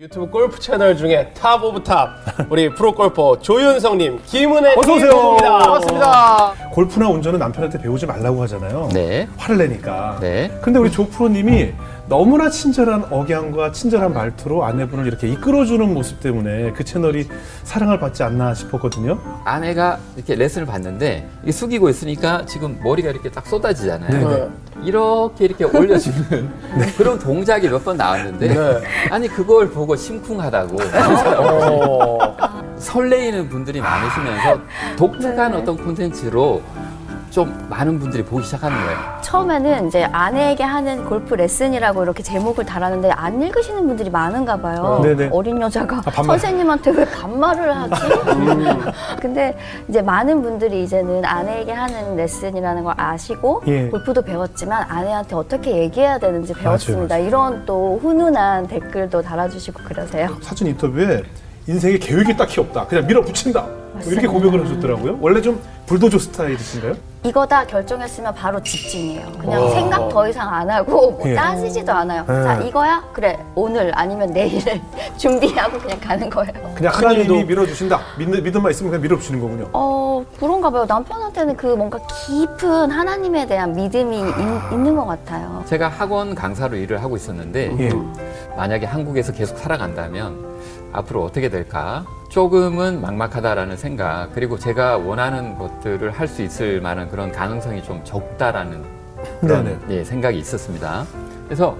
[0.00, 2.16] 유튜브 골프 채널 중에 top of top
[2.50, 5.12] 우리 프로 골퍼 조윤성님 김은혜 어서 오세요.
[5.12, 5.58] 님입니다.
[5.58, 6.54] 반갑습니다.
[6.72, 8.88] 골프나 운전은 남편한테 배우지 말라고 하잖아요.
[8.92, 9.28] 네.
[9.36, 10.18] 화를 내니까.
[10.20, 10.50] 네.
[10.62, 11.74] 근데 우리 조 프로님이
[12.08, 17.28] 너무나 친절한 억양과 친절한 말투로 아내분을 이렇게 이끌어주는 모습 때문에 그 채널이
[17.62, 19.20] 사랑을 받지 않나 싶었거든요.
[19.44, 24.28] 아내가 이렇게 레슨을 받는데 숙이고 있으니까 지금 머리가 이렇게 딱 쏟아지잖아요.
[24.28, 24.48] 네, 네.
[24.84, 26.52] 이렇게 이렇게 올려주는
[26.96, 28.80] 그런 동작이 몇 번 나왔는데 네.
[29.10, 30.76] 아니 그걸 보고 심쿵하다고
[31.38, 32.36] 어,
[32.78, 34.60] 설레이는 분들이 많으시면서
[34.96, 35.58] 독특한 네.
[35.58, 36.62] 어떤 콘텐츠로
[37.34, 38.98] 좀 많은 분들이 보기 시작하는 거예요.
[39.22, 45.00] 처음에는 이제 아내에게 하는 골프 레슨이라고 이렇게 제목을 달았는데 안 읽으시는 분들이 많은가 봐요.
[45.02, 45.30] 네네.
[45.32, 46.22] 어린 여자가 아.
[46.22, 48.02] 선생님한테 왜 반말을 하지?
[48.36, 48.84] 음.
[49.20, 53.88] 근데 이제 많은 분들이 이제는 아내에게 하는 레슨이라는 걸 아시고 예.
[53.88, 57.16] 골프도 배웠지만 아내한테 어떻게 얘기해야 되는지 배웠습니다.
[57.16, 57.26] 맞아요.
[57.26, 60.28] 이런 또 훈훈한 댓글도 달아주시고 그러세요.
[60.40, 61.24] 사진 인터뷰에
[61.66, 62.86] 인생에 계획이 딱히 없다.
[62.86, 63.60] 그냥 밀어붙인다.
[63.60, 64.32] 뭐 이렇게 맞습니다.
[64.32, 65.18] 고백을 하셨더라고요.
[65.20, 67.13] 원래 좀 불도저 스타일이신가요?
[67.28, 69.32] 이거다 결정했으면 바로 직진이에요.
[69.40, 69.70] 그냥 와.
[69.70, 71.34] 생각 더 이상 안 하고 뭐 예.
[71.34, 72.22] 따지지도 않아요.
[72.22, 72.26] 예.
[72.26, 73.02] 자 이거야?
[73.14, 74.78] 그래 오늘 아니면 내일을
[75.16, 76.52] 준비하고 그냥 가는 거예요.
[76.74, 77.98] 그냥 하나님이 밀어주신다.
[78.18, 79.70] 믿, 믿음만 있으면 그냥 밀어붙이는 거군요.
[79.72, 80.84] 어 그런가 봐요.
[80.86, 85.62] 남편한테는 그 뭔가 깊은 하나님에 대한 믿음이 있, 있는 것 같아요.
[85.64, 87.90] 제가 학원 강사로 일을 하고 있었는데 예.
[88.54, 90.53] 만약에 한국에서 계속 살아간다면
[90.94, 92.04] 앞으로 어떻게 될까?
[92.30, 98.82] 조금은 막막하다라는 생각, 그리고 제가 원하는 것들을 할 수 있을 만한 그런 가능성이 좀 적다라는
[99.40, 99.78] 그런 네네.
[99.90, 101.04] 예, 생각이 있었습니다.
[101.46, 101.76] 그래서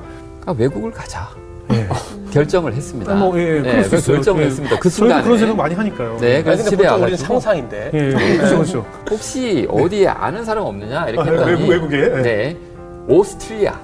[0.46, 1.28] 아, 외국을 가자.
[1.72, 1.88] 예.
[2.30, 3.14] 결정을 했습니다.
[3.14, 4.16] 뭐, 예, 그럴 수 그래서 있어요.
[4.16, 4.46] 결정을 예.
[4.46, 4.78] 했습니다.
[4.78, 5.22] 그 순간에.
[5.22, 6.18] 그런 생각 많이 하니까요.
[6.20, 8.36] 네, 그래서 집에 와가지고 상상인데 예, 예.
[8.36, 8.86] 그렇죠, 그렇죠.
[9.10, 12.18] 혹시 어디에 아는 사람 없느냐 이렇게 아, 했더니 외국- 외국에?
[12.18, 12.22] 예.
[12.22, 12.56] 네,
[13.08, 13.74] 오스트리아,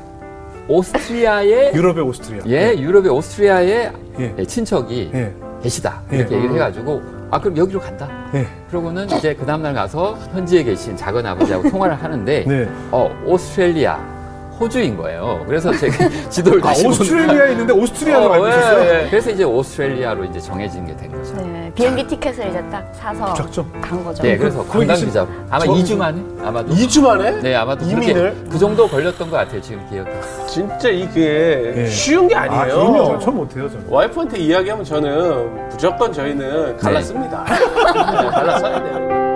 [0.69, 2.43] 오스트리아의 유럽의 오스트리아.
[2.49, 4.35] 예, 유럽의 오스트리아의 예.
[4.39, 5.35] 예, 친척이 예.
[5.63, 6.19] 계시다 예.
[6.19, 8.09] 이렇게 얘기를 해가지고 아 그럼 여기로 간다.
[8.35, 8.47] 예.
[8.69, 12.69] 그러고는 이제 그 다음날 가서 현지에 계신 작은 아버지하고 통화를 하는데 네.
[12.91, 14.20] 어 오스트레일리아
[14.61, 15.43] 호주인 거예요.
[15.47, 18.81] 그래서 제가 지도를 아, 다시 오스트레일리아에 있는데 오스트리아로 어, 알고 예, 있었어요?
[18.95, 19.07] 예.
[19.11, 21.35] 그래서 이제 오스트레일리아로 이제 정해진 게 된 거죠.
[21.37, 23.65] 네, 비행기 티켓을 이제 딱 사서 작정.
[23.81, 24.23] 간 거죠.
[24.23, 28.15] 네, 그래서 관광 비자로 아마 저- 2주 만에 아마도 2주 만에 네 아마도 이민을?
[28.35, 30.11] 그렇게 그 정도 걸렸던 것 같아요 지금 기억이.
[30.47, 31.87] 진짜 이게 예.
[31.87, 32.93] 쉬운 게 아, 아니에요.
[32.93, 33.19] 그럼요.
[33.19, 33.87] 전 못해요, 저는.
[33.89, 37.45] 와이프한테 이야기하면 저는 무조건 저희는 갈랐습니다.
[37.47, 39.30] 네, 갈라서야 돼요.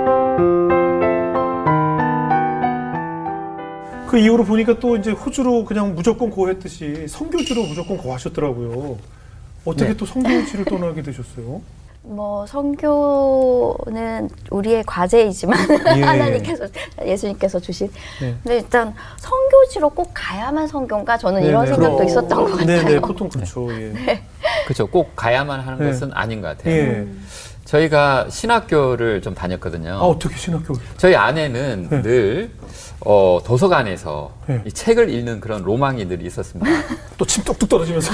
[4.15, 8.97] 그 이후로 보니까 또 이제 호주로 그냥 무조건 고했듯이 성교지로 무조건 고하셨더라고요.
[9.65, 9.97] 어떻게 네.
[9.97, 11.61] 또 성교지를 떠나게 되셨어요?
[12.05, 15.59] 뭐 성교는 우리의 과제이지만
[15.97, 16.03] 예.
[16.07, 16.69] 하나님께서
[17.05, 17.91] 예수님께서 주신.
[18.21, 18.37] 네.
[18.45, 21.75] 근데 일단 성교지로 꼭 가야만 성교인가 저는 이런 네네.
[21.75, 22.09] 생각도 그럼.
[22.09, 22.67] 있었던 것 같아요.
[22.67, 23.69] 네네, 보통 그렇죠.
[23.73, 24.23] 예.
[24.67, 24.87] 그렇죠.
[24.87, 25.87] 꼭 가야만 하는 네.
[25.87, 26.73] 것은 아닌 것 같아요.
[26.73, 27.09] 예.
[27.65, 29.93] 저희가 신학교를 좀 다녔거든요.
[29.93, 30.75] 아, 어떻게 신학교?
[30.97, 32.03] 저희 아내는 네.
[32.03, 32.51] 늘
[33.01, 34.63] 어, 도서관에서 네.
[34.67, 36.71] 이 책을 읽는 그런 로망이 늘 있었습니다.
[37.17, 38.13] 또침 뚝뚝 떨어지면서.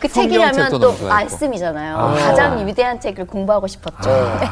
[0.00, 0.94] 그 책이라면 또.
[1.06, 1.96] 말씀이잖아요.
[1.96, 2.14] 아.
[2.14, 4.10] 가장 위대한 책을 공부하고 싶었죠.
[4.10, 4.46] 네.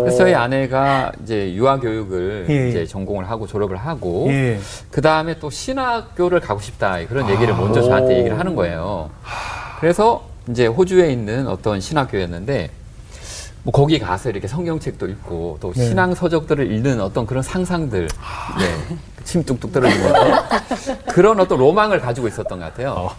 [0.00, 2.68] 그래서 저희 아내가 이제 유아 교육을 예.
[2.68, 4.58] 이제 전공을 하고 졸업을 하고 예.
[4.90, 9.10] 그 다음에 또 신학교를 가고 싶다 그런 얘기를 먼저 저한테 얘기를 하는 거예요.
[9.80, 12.70] 그래서 이제 호주에 있는 어떤 신학교였는데
[13.64, 15.86] 뭐 거기 가서 이렇게 성경책도 읽고 또 네.
[15.86, 20.44] 신앙 서적들을 읽는 어떤 그런 상상들, 네, 침 뚝뚝 떨어지면서
[21.12, 23.10] 그런 어떤 로망을 가지고 있었던 것 같아요.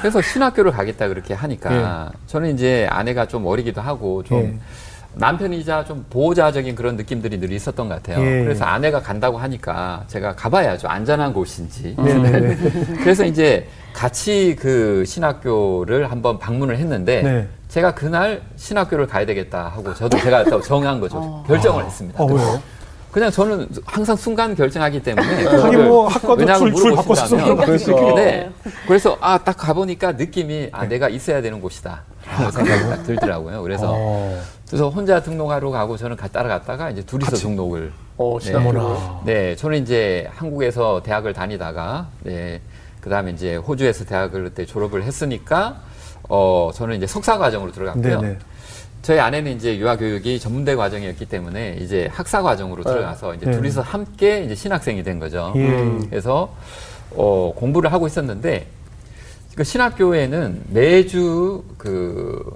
[0.00, 4.58] 그래서 신학교를 가겠다 그렇게 하니까 저는 이제 아내가 좀 어리기도 하고 좀 예.
[5.14, 8.24] 남편이자 좀 보호자적인 그런 느낌들이 늘 있었던 것 같아요.
[8.24, 8.44] 예.
[8.44, 10.88] 그래서 아내가 간다고 하니까 제가 가봐야죠.
[10.88, 11.96] 안전한 곳인지.
[11.96, 12.56] 네네.
[13.02, 17.48] 그래서 이제 같이 그 신학교를 한번 방문을 했는데 네.
[17.70, 21.44] 제가 그날 신학교를 가야 되겠다 하고 저도 제가 또 정한 거죠.
[21.46, 22.20] 결정을 했습니다.
[22.22, 22.60] 아, 왜요?
[23.12, 27.86] 그냥 저는 항상 순간 결정하기 때문에 하긴 뭐 학과도 줄 물어보신다면 바꿨었어.
[27.94, 28.14] 그러니까.
[28.20, 28.50] 네.
[28.86, 32.02] 그래서 아 딱 가보니까 느낌이 아 내가 있어야 되는 곳이다.
[32.38, 33.62] 라고 생각이 딱 들더라고요.
[33.62, 34.40] 그래서 어.
[34.68, 37.42] 그래서 혼자 등록하러 가고 저는 가- 따라갔다가 이제 둘이서 같이?
[37.44, 38.52] 등록을 어, 네.
[39.24, 42.60] 네, 저는 이제 한국에서 대학을 다니다가, 네,
[43.00, 45.76] 그 다음에 이제 호주에서 대학을 그때 졸업을 했으니까,
[46.30, 48.20] 어, 저는 이제 석사 과정으로 들어갔고요.
[48.20, 48.36] 네네.
[49.02, 52.90] 저희 아내는 이제 유아 교육이 전문대 과정이었기 때문에 이제 학사 과정으로 네.
[52.90, 53.52] 들어가서 이제 네.
[53.52, 55.52] 둘이서 함께 이제 신학생이 된 거죠.
[55.56, 55.98] 예.
[56.08, 56.54] 그래서,
[57.10, 58.66] 어, 공부를 하고 있었는데,
[59.56, 62.54] 그 신학교에는 매주 그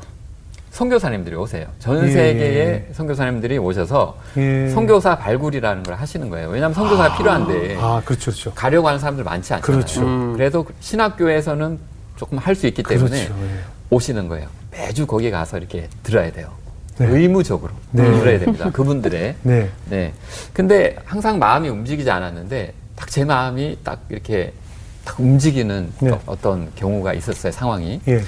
[0.71, 1.67] 선교사님들이 오세요.
[1.79, 2.11] 전 예.
[2.11, 4.69] 세계의 선교사님들이 오셔서 예.
[4.69, 6.49] 선교사 발굴이라는 걸 하시는 거예요.
[6.49, 8.53] 왜냐하면 선교사가 필요한데 아, 그렇죠, 그렇죠.
[8.55, 9.81] 가려고 하는 사람들 많지 않잖아요.
[9.81, 10.03] 그렇죠.
[10.03, 10.33] 음.
[10.35, 11.79] 그래도 신학교에서는
[12.25, 13.35] 조금 할 수 있기 때문에 그렇죠.
[13.45, 13.49] 예.
[13.91, 14.49] 오시는 거예요.
[14.71, 16.49] 매주 거기 가서 이렇게 들어야 돼요.
[16.97, 17.07] 네.
[17.07, 18.03] 의무적으로 네.
[18.05, 18.71] 들어야 됩니다.
[18.71, 19.69] 그분들의 네.
[19.91, 20.13] 네.
[20.55, 24.53] 근데 항상 마음이 움직이지 않았는데 딱 제 마음이 딱 이렇게
[25.05, 26.11] 딱 움직이는 네.
[26.13, 27.53] 어- 어떤 경우가 있었어요.
[27.53, 28.01] 상황이.
[28.09, 28.23] 예.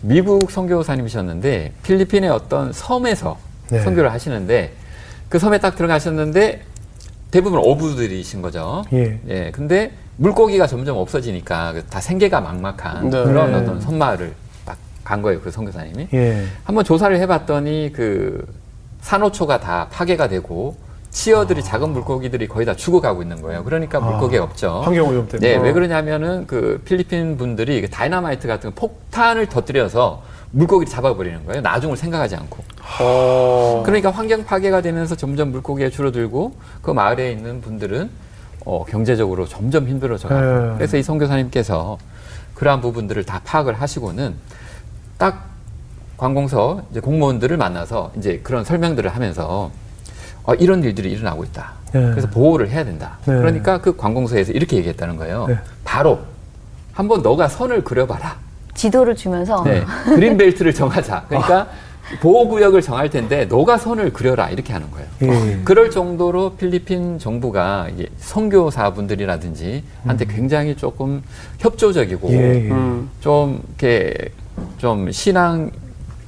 [0.00, 3.38] 미국 선교사님이셨는데 필리핀의 어떤 섬에서
[3.70, 3.80] 네.
[3.80, 4.72] 선교를 하시는데
[5.28, 6.62] 그 섬에 딱 들어가셨는데
[7.30, 8.84] 대부분 어부들이신 거죠.
[8.92, 9.50] 예.
[9.52, 13.24] 근데 물고기가 점점 없어지니까 그다 생계가 막막한 네.
[13.24, 13.58] 그런 네.
[13.58, 14.34] 어떤 섬마을을
[14.64, 14.76] 딱
[15.06, 15.40] 간 거예요.
[15.40, 16.08] 그 선교사님이.
[16.14, 16.44] 예.
[16.64, 18.44] 한번 조사를 해봤더니 그
[19.02, 20.76] 산호초가 다 파괴가 되고
[21.10, 23.62] 치어들이 작은 물고기들이 거의 다 죽어가고 있는 거예요.
[23.62, 24.82] 그러니까 물고기가 없죠.
[24.84, 25.56] 환경 오염 때문에.
[25.56, 31.60] 네, 왜 그러냐면은 그 필리핀 분들이 그 다이나마이트 같은 폭탄을 터뜨려서 물고기를 잡아버리는 거예요.
[31.62, 32.64] 나중을 생각하지 않고.
[33.00, 33.82] 어.
[33.86, 38.10] 그러니까 환경 파괴가 되면서 점점 물고기가 줄어들고 그 마을에 있는 분들은
[38.66, 40.40] 어, 경제적으로 점점 힘들어져 가고.
[40.40, 40.74] 네.
[40.74, 41.98] 그래서 이 선교사님께서
[42.54, 44.34] 그러한 부분들을 다 파악을 하시고는
[45.16, 45.50] 딱
[46.16, 49.70] 관공서 이제 공무원들을 만나서 이제 그런 설명들을 하면서
[50.42, 51.72] 어, 이런 일들이 일어나고 있다.
[51.92, 52.10] 네.
[52.10, 53.18] 그래서 보호를 해야 된다.
[53.24, 53.36] 네.
[53.36, 55.46] 그러니까 그 관공서에서 이렇게 얘기했다는 거예요.
[55.46, 55.58] 네.
[55.84, 56.18] 바로
[56.92, 58.36] 한번 너가 선을 그려봐라.
[58.74, 59.84] 지도를 주면서 네.
[60.06, 61.26] 그린벨트를 정하자.
[61.28, 61.68] 그러니까
[62.20, 65.08] 보호구역을 정할 텐데 너가 선을 그려라 이렇게 하는 거예요.
[65.22, 65.60] 예.
[65.64, 67.88] 그럴 정도로 필리핀 정부가
[68.18, 71.22] 선교사분들이라든지 한테 굉장히 조금
[71.58, 72.36] 협조적이고 예.
[72.36, 72.70] 예.
[72.70, 73.10] 음.
[73.20, 74.14] 좀 이렇게
[74.78, 75.70] 좀 신앙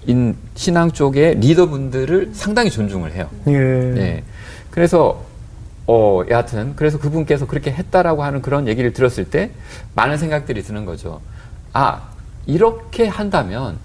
[0.06, 3.28] 인 신앙 쪽의 리더분들을 상당히 존중을 해요.
[3.46, 3.52] 예.
[3.52, 4.24] 네.
[4.70, 5.22] 그래서
[5.86, 9.50] 어 여하튼 그래서 그분께서 그렇게 했다라고 하는 그런 얘기를 들었을 때
[9.94, 11.20] 많은 생각들이 드는 거죠.
[11.72, 12.08] 아
[12.46, 13.78] 이렇게 한다면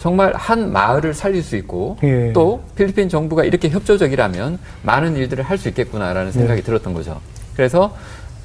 [0.00, 2.32] 정말 한 마을을 살릴 수 있고 예.
[2.32, 7.20] 또 필리핀 정부가 이렇게 협조적이라면 많은 일들을 할 수 있겠구나라는 생각이 들었던 거죠.
[7.54, 7.94] 그래서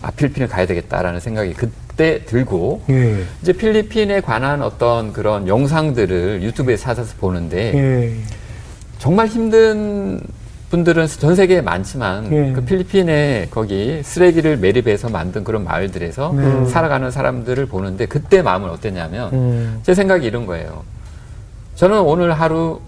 [0.02, 3.24] 아 필리핀을 가야 되겠다라는 생각이 그때 들고 예.
[3.42, 8.13] 이제 필리핀에 관한 어떤 그런 영상들을 유튜브에 찾아서 보는데 예.
[8.98, 10.19] 정말 힘든
[10.72, 12.51] 분들은 전 세계에 많지만 예.
[12.51, 16.66] 그 필리핀에 거기 쓰레기를 매립해서 만든 그런 마을들에서 네.
[16.66, 19.80] 살아가는 사람들을 보는데 그때 마음은 어땠냐면 음.
[19.84, 20.84] 제 생각이 이런 거예요.
[21.75, 22.80] 저는 오늘 하루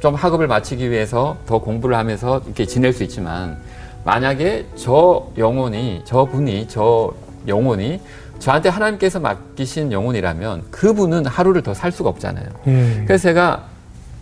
[0.00, 3.58] 좀 학업을 마치기 위해서 더 공부를 하면서 이렇게 지낼 수 있지만
[4.04, 7.12] 만약에 저 영혼이 저 분이 저
[7.46, 8.00] 영혼이
[8.40, 12.46] 저한테 하나님께서 맡기신 영혼이라면 그분은 하루를 더 살 수가 없잖아요.
[12.66, 13.04] 예.
[13.06, 13.64] 그래서 제가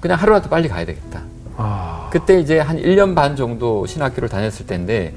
[0.00, 1.22] 그냥 하루라도 빨리 가야 되겠다.
[1.56, 2.08] 아.
[2.12, 5.14] 그때 이제 한 1년 반 정도 신학교를 다녔을 텐데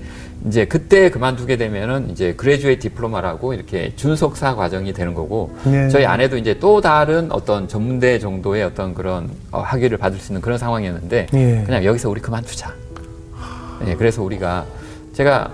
[0.48, 5.88] 이제 그때 그만두게 되면은 이제 graduate diploma라고 이렇게 준석사 과정이 되는 거고 네.
[5.90, 10.42] 저희 아내도 이제 또 다른 어떤 전문대 정도의 어떤 그런 어, 학위를 받을 수 있는
[10.42, 11.64] 그런 상황이었는데 예.
[11.66, 12.74] 그냥 여기서 우리 그만두자.
[13.88, 14.66] 예, 그래서 우리가
[15.14, 15.52] 제가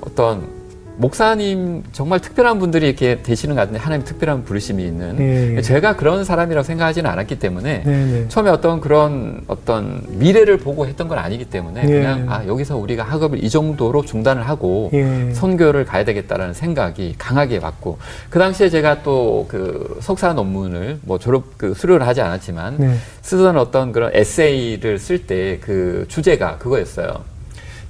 [0.00, 0.55] 어떤
[0.98, 5.60] 목사님 정말 특별한 분들이 이렇게 되시는 것 같은데 하나님 특별한 부르심이 있는 예, 예.
[5.62, 8.28] 제가 그런 사람이라고 생각하지는 않았기 때문에 네네.
[8.28, 11.86] 처음에 어떤 그런 어떤 미래를 보고 했던 건 아니기 때문에 예.
[11.86, 15.32] 그냥 아 여기서 우리가 학업을 이 정도로 중단을 하고 예.
[15.34, 17.98] 선교를 가야 되겠다라는 생각이 강하게 왔고
[18.30, 22.96] 그 당시에 제가 또 그 석사 논문을 뭐 졸업 그 수료를 하지 않았지만 네.
[23.22, 27.08] 쓰던 어떤 그런 에세이를 쓸 때 그 주제가 그거였어요.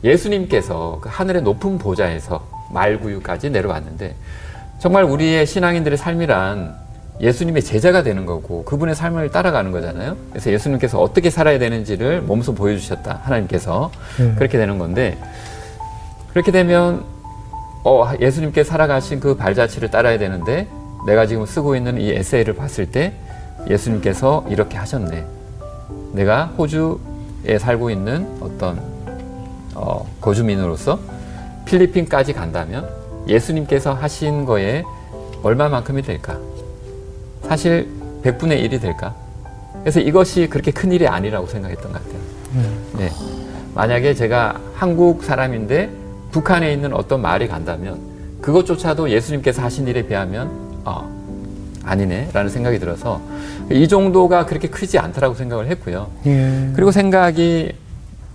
[0.05, 4.15] 예수님께서 그 하늘의 높은 보좌에서 말구유까지 내려왔는데
[4.79, 6.75] 정말 우리의 신앙인들의 삶이란
[7.21, 10.17] 예수님의 제자가 되는 거고 그분의 삶을 따라가는 거잖아요.
[10.31, 13.21] 그래서 예수님께서 어떻게 살아야 되는지를 몸소 보여주셨다.
[13.23, 14.35] 하나님께서 네.
[14.35, 15.19] 그렇게 되는 건데
[16.33, 17.05] 그렇게 되면
[17.85, 20.69] 어, 예수님께 살아가신 그 발자취를 따라야 되는데
[21.07, 23.15] 내가 지금 쓰고 있는 이 에세이를 봤을 때
[23.71, 25.25] 예수님께서 이렇게 하셨네.
[26.13, 28.81] 내가 호주에 살고 있는 어떤
[29.75, 30.99] 어, 거주민으로서
[31.67, 32.89] 필리핀까지 간다면
[33.29, 34.85] 예수님께서 하신 거에
[35.43, 36.39] 얼마만큼이 될까?
[37.43, 37.89] 사실
[38.23, 39.15] 100분의 1이 될까?
[39.81, 42.21] 그래서 이것이 그렇게 큰 일이 아니라고 생각했던 것 같아요.
[42.99, 43.11] 네.
[43.75, 45.91] 만약에 제가 한국 사람인데
[46.33, 48.01] 북한에 있는 어떤 마을에 간다면
[48.41, 50.51] 그것조차도 예수님께서 하신 일에 비하면
[50.85, 51.09] 어,
[51.85, 53.21] 아니네 라는 생각이 들어서
[53.71, 56.11] 이 정도가 그렇게 크지 않다라고 생각을 했고요.
[56.27, 56.71] 예.
[56.75, 57.73] 그리고 생각이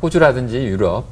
[0.01, 1.05] 호주라든지 유럽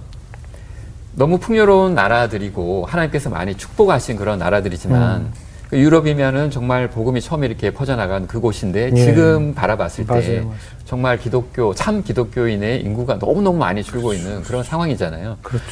[1.13, 5.33] 너무 풍요로운 나라들이고 하나님께서 많이 축복하신 그런 나라들이지만 음.
[5.69, 9.05] 그 유럽이면은 정말 복음이 처음에 이렇게 퍼져나간 그곳인데 예.
[9.05, 10.55] 지금 바라봤을 때 맞아요, 맞아요.
[10.85, 15.37] 정말 기독교 참 기독교인의 인구가 너무 너무 많이 줄고 있는 그런 상황이잖아요.
[15.43, 15.65] 그렇죠.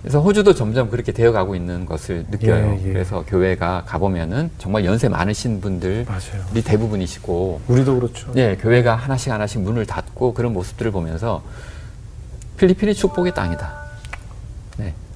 [0.00, 2.78] 그래서 호주도 점점 그렇게 되어가고 있는 것을 느껴요.
[2.80, 2.92] 예, 예.
[2.92, 6.64] 그래서 교회가 가보면은 정말 연세 많으신 분들이 맞아요.
[6.64, 8.32] 대부분이시고 우리도 그렇죠.
[8.36, 11.42] 예, 교회가 하나씩 하나씩 문을 닫고 그런 모습들을 보면서
[12.56, 13.81] 필리핀이 축복의 땅이다.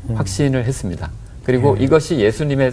[0.07, 0.17] 네, 음.
[0.17, 1.11] 확신을 했습니다.
[1.45, 1.85] 그리고 예.
[1.85, 2.73] 이것이 예수님의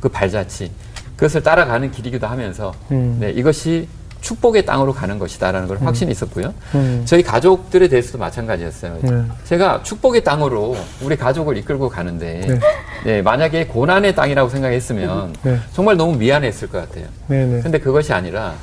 [0.00, 0.70] 그 발자취,
[1.16, 3.18] 그것을 따라가는 길이기도 하면서 음.
[3.20, 3.88] 네, 이것이
[4.20, 6.52] 축복의 땅으로 가는 것이다라는 걸 확신이 있었고요.
[6.74, 7.02] 음.
[7.06, 8.98] 저희 가족들에 대해서도 마찬가지였어요.
[9.00, 9.24] 네.
[9.44, 12.60] 제가 축복의 땅으로 우리 가족을 이끌고 가는데 네.
[13.04, 15.58] 네, 만약에 고난의 땅이라고 생각했으면 네.
[15.72, 17.06] 정말 너무 미안했을 것 같아요.
[17.28, 17.62] 네네.
[17.62, 18.54] 근데 그것이 아니라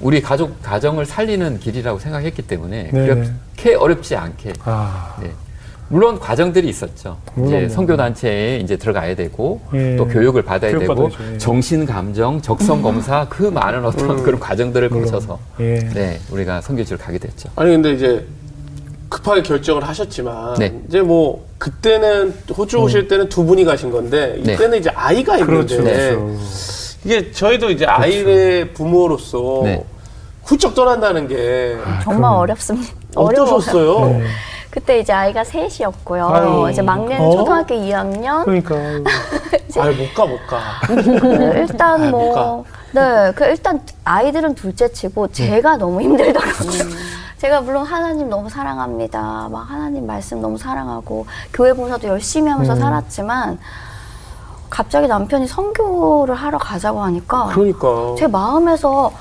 [0.00, 3.06] 우리 가족 가정을 살리는 길이라고 생각했기 때문에 네네.
[3.06, 5.16] 그렇게 어렵지 않게 아.
[5.22, 5.30] 네.
[5.88, 7.16] 물론 과정들이 있었죠.
[7.46, 7.68] 이제.
[7.68, 9.96] 선교 단체에 이제 들어가야 되고 예.
[9.96, 11.34] 또 교육을 받아야 교육 되고 받아야죠.
[11.34, 11.38] 예.
[11.38, 15.04] 정신 감정, 적성 검사 그 많은 어떤 그런 과정들을 물론.
[15.04, 15.78] 거쳐서 예.
[15.94, 17.48] 네 우리가 선교지를 가게 됐죠.
[17.56, 18.26] 아니 근데 이제
[19.08, 20.78] 급하게 결정을 하셨지만 네.
[20.86, 24.52] 이제 뭐 그때는 호주 오실 때는 두 분이 가신 건데 네.
[24.52, 25.82] 이때는 이제 아이가 있는데 그렇죠.
[25.82, 26.38] 그렇죠.
[27.06, 29.82] 이게 저희도 이제 아이의 부모로서 네.
[30.44, 32.92] 훌쩍 떠난다는 게 정말 어렵습니다.
[33.14, 34.20] 어떠셨어요?
[34.78, 34.80] 네.
[34.80, 36.28] 그때 이제 아이가 셋이었고요.
[36.28, 36.68] 아유.
[36.70, 37.30] 이제 막내는 어?
[37.32, 38.44] 초등학교 2학년.
[38.44, 38.76] 그러니까
[39.80, 40.80] 아이 못가 못 가.
[40.94, 46.70] 네, 일단 아, 뭐, 네, 그 일단 아이들은 둘째 치고 제가 너무 힘들더라고요.
[47.38, 49.48] 제가 물론 하나님 너무 사랑합니다.
[49.50, 53.58] 막 하나님 말씀 너무 사랑하고 교회 봉사도 열심히 하면서 살았지만
[54.70, 59.12] 갑자기 남편이 선교를 하러 가자고 하니까 그러니까 제 마음에서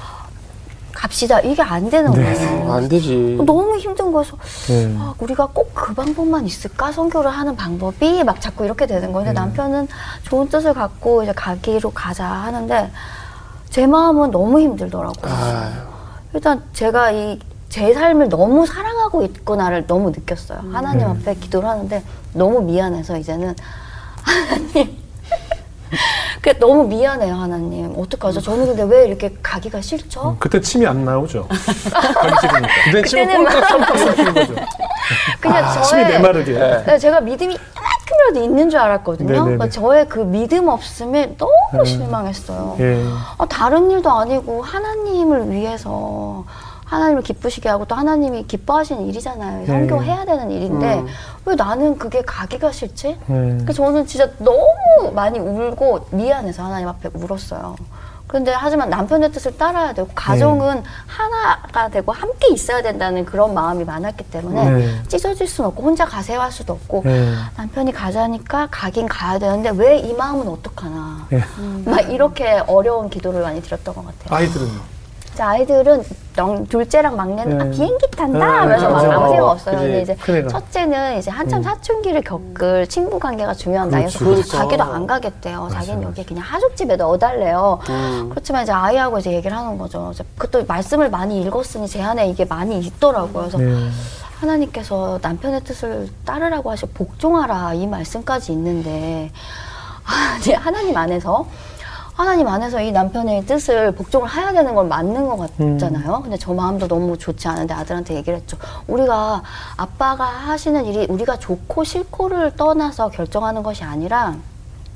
[1.01, 2.73] 갑시다 이게 안 되는 거예요.
[2.73, 3.37] 안 되지.
[3.45, 4.35] 너무 힘든 거여서
[4.67, 4.95] 네.
[4.99, 6.91] 아, 우리가 꼭 그 방법만 있을까?
[6.91, 9.25] 선교를 하는 방법이 막 자꾸 이렇게 되는 거예요.
[9.27, 9.87] 근데 남편은
[10.23, 12.91] 좋은 뜻을 갖고 이제 가기로 가자 하는데
[13.69, 15.31] 제 마음은 너무 힘들더라고요.
[15.33, 15.71] 아유.
[16.33, 17.39] 일단 제가 이
[17.69, 20.59] 제 삶을 너무 사랑하고 있구나를 너무 느꼈어요.
[20.71, 22.01] 하나님 앞에 기도를 하는데
[22.33, 23.53] 너무 미안해서 이제는
[24.23, 24.97] 하나님.
[26.41, 27.93] 그 너무 미안해요, 하나님.
[27.97, 28.41] 어떡하죠?
[28.41, 30.37] 저는 근데 왜 이렇게 가기가 싫죠?
[30.39, 31.47] 그때 침이 안 나오죠.
[31.47, 32.67] 가기 싫으니까.
[32.85, 34.55] 근데 지금 그때는 막는 거죠.
[35.39, 36.53] 그냥 아, 침이 저의 메마르게.
[36.85, 39.27] 네, 제가 믿음이 이만큼이라도 있는 줄 알았거든요.
[39.27, 39.43] 네네네.
[39.43, 42.77] 그러니까 저의 그 믿음 없음에 너무 실망했어요.
[42.79, 43.03] 예.
[43.37, 46.45] 아, 다른 일도 아니고 하나님을 위해서
[46.87, 49.65] 하나님을 기쁘시게 하고 또 하나님이 기뻐하시는 일이잖아요.
[49.67, 51.03] 선교해야 되는 일인데
[51.45, 53.17] 왜 나는 그게 가기가 싫지?
[53.27, 53.57] 네.
[53.61, 57.75] 그래서 저는 진짜 너무 많이 울고 미안해서 하나님 앞에 울었어요.
[58.27, 64.25] 그런데 하지만 남편의 뜻을 따라야 되고 가정은 하나가 되고 함께 있어야 된다는 그런 마음이 많았기
[64.25, 65.03] 때문에 네.
[65.07, 67.33] 찢어질 수는 없고 혼자 가세요 할 수도 없고 네.
[67.55, 71.43] 남편이 가자니까 가긴 가야 되는데 왜 이 마음은 어떡하나 예.
[71.89, 74.37] 막 이렇게 어려운 기도를 많이 드렸던 것 같아요.
[74.37, 74.73] 아이들은 자,
[75.41, 76.03] 아이들은
[76.37, 77.63] 영- 둘째랑 막내는 네.
[77.63, 79.15] 아, 비행기 탄다 네, 하면서 막 맞아.
[79.15, 79.77] 아무 생각 어, 없어요.
[79.77, 80.47] 근데 이제 큰애가.
[80.49, 84.43] 첫째는 이제 한참 사춘기를 겪을 친구 관계가 중요한 나이여서 그렇죠.
[84.43, 85.69] 자기도 안 가겠대요.
[85.71, 87.79] 자기는 여기 그냥 하숙집에 넣어달래요.
[87.89, 88.27] 음.
[88.29, 90.11] 그렇지만 이제 아이하고 이제 얘기를 하는 거죠.
[90.13, 93.49] 이제 그것도 말씀을 많이 읽었으니 제 안에 이게 많이 있더라고요.
[93.49, 93.89] 그래서 네.
[94.39, 99.31] 하나님께서 남편의 뜻을 따르라고 하시고 복종하라 이 말씀까지 있는데
[100.05, 101.47] 아, 이제 하나님 안에서
[102.17, 106.21] 하나님 안에서 이 남편의 뜻을 복종을 해야 되는 건 맞는 것 같잖아요.
[106.23, 108.57] 근데 저 마음도 너무 좋지 않은데 아들한테 얘기를 했죠.
[108.87, 109.43] 우리가
[109.77, 114.35] 아빠가 하시는 일이 우리가 좋고 싫고를 떠나서 결정하는 것이 아니라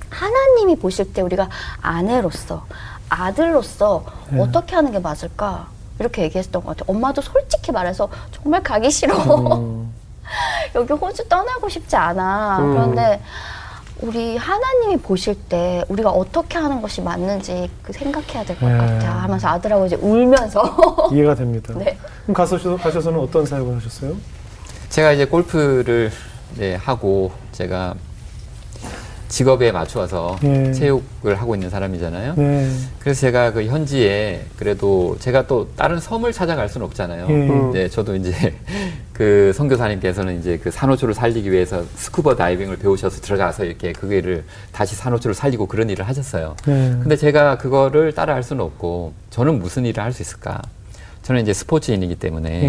[0.10, 1.48] 하나님이 보실 때 우리가
[1.80, 2.66] 아내로서
[3.08, 4.42] 아들로서 네.
[4.42, 5.68] 어떻게 하는 게 맞을까
[6.00, 6.96] 이렇게 얘기했던 것 같아요.
[6.96, 9.16] 엄마도 솔직히 말해서 정말 가기 싫어.
[9.60, 9.94] 음.
[10.74, 12.58] 여기 호주 떠나고 싶지 않아.
[12.62, 12.72] 음.
[12.72, 13.22] 그런데
[14.02, 18.78] 우리 하나님이 보실 때 우리가 어떻게 하는 것이 맞는지 그 생각해야 될것 네.
[18.78, 21.74] 같아 하면서 아들하고 이제 울면서 이해가 됩니다.
[21.78, 21.98] 네.
[22.24, 24.16] 그럼 가서 가셔서는 어떤 사역을 하셨어요?
[24.90, 26.12] 제가 이제 골프를
[26.58, 27.94] 네, 하고 제가
[29.32, 30.74] 직업에 맞추어서 예.
[30.74, 32.34] 체육을 하고 있는 사람이잖아요.
[32.36, 32.70] 네.
[33.00, 37.28] 그래서 제가 그 현지에 그래도 제가 또 다른 섬을 찾아갈 수는 없잖아요.
[37.28, 37.72] 음.
[37.72, 38.54] 네, 저도 이제
[39.14, 45.34] 그 선교사님께서는 이제 그 산호초를 살리기 위해서 스쿠버 다이빙을 배우셔서 들어가서 이렇게 그거를 다시 산호초를
[45.34, 46.56] 살리고 그런 일을 하셨어요.
[46.66, 46.98] 네.
[47.02, 50.62] 근데 제가 그거를 따라 할 수는 없고 저는 무슨 일을 할 수 있을까?
[51.24, 52.64] 저는 이제 스포츠인이기 때문에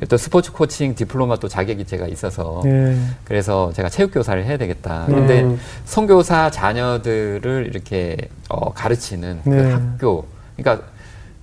[0.00, 0.06] 예.
[0.06, 2.96] 또 스포츠 코칭 디플로마 또 자격이 제가 있어서 예.
[3.24, 5.06] 그래서 제가 체육 교사를 해야 되겠다.
[5.06, 5.58] 근데 음.
[5.84, 8.16] 선교사 자녀들을 이렇게
[8.48, 9.72] 어, 가르치는 그 네.
[9.72, 10.26] 학교,
[10.56, 10.86] 그러니까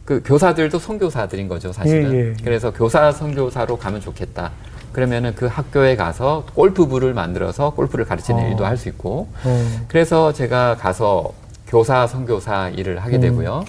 [0.06, 2.14] 그 교사들도 선교사들인 거죠, 사실은.
[2.14, 2.34] 예, 예.
[2.44, 4.52] 그래서 교사 선교사로 가면 좋겠다.
[4.94, 8.48] 그러면은 그 학교에 가서 골프부를 만들어서 골프를 가르치는 어.
[8.50, 9.28] 일도 할 수 있고.
[9.44, 9.86] 어.
[9.90, 11.34] 그래서 제가 가서
[11.68, 13.22] 교사 선교사 일을 하게 음.
[13.22, 13.66] 되고요.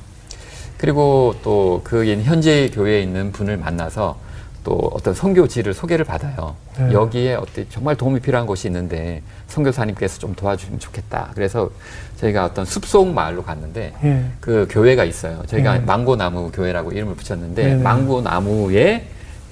[0.78, 4.18] 그리고 또 그 현지 교회에 있는 분을 만나서
[4.64, 6.56] 또 어떤 선교지를 소개를 받아요.
[6.76, 6.92] 네.
[6.92, 11.30] 여기에 어떤 정말 도움이 필요한 곳이 있는데 선교사님께서 좀 도와주면 좋겠다.
[11.35, 11.71] 그래서
[12.16, 14.25] 저희가 어떤 숲속 마을로 갔는데 예.
[14.40, 15.42] 그 교회가 있어요.
[15.47, 15.85] 저희가 네.
[15.85, 17.83] 망고나무 교회라고 이름을 붙였는데 네네.
[17.83, 19.06] 망고나무에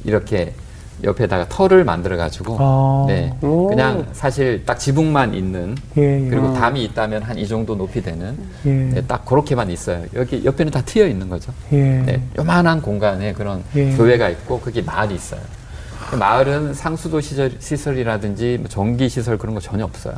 [0.05, 0.53] 이렇게
[1.03, 3.05] 옆에다가 털을 만들어 가지고 아.
[3.09, 3.69] 네 오.
[3.69, 6.29] 그냥 사실 딱 지붕만 있는 예, 예.
[6.31, 8.71] 그리고 담이 있다면 한 이 정도 높이 되는 예.
[8.71, 10.05] 네, 딱 그렇게만 있어요.
[10.15, 11.53] 여기 옆에는 다 트여 있는 거죠.
[11.73, 11.77] 예.
[11.83, 13.91] 네, 요만한 공간에 그런 예.
[13.97, 15.41] 교회가 있고 그게 마을이 있어요.
[16.11, 20.15] 그 마을은 상수도 시설, 시설이라든지 뭐 전기 시설 그런 거 전혀 없어요.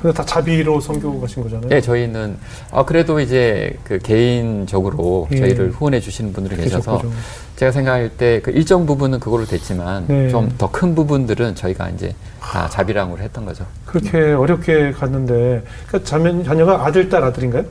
[0.00, 1.68] 근데 다 자비로 선교 가신 거잖아요.
[1.68, 2.36] 네, 저희는
[2.70, 5.38] 어, 그래도 이제 그 개인적으로 예.
[5.38, 7.12] 저희를 후원해 주시는 분들이 계셔서 그죠.
[7.56, 10.28] 제가 생각할 때 그 일정 부분은 그걸로 됐지만 네.
[10.28, 13.64] 좀더 큰 부분들은 저희가 이제 다 자비랑으로 했던 거죠.
[13.86, 17.64] 그렇게 어렵게 갔는데 그러니까 자매, 자녀가 아들, 딸, 아들인가요?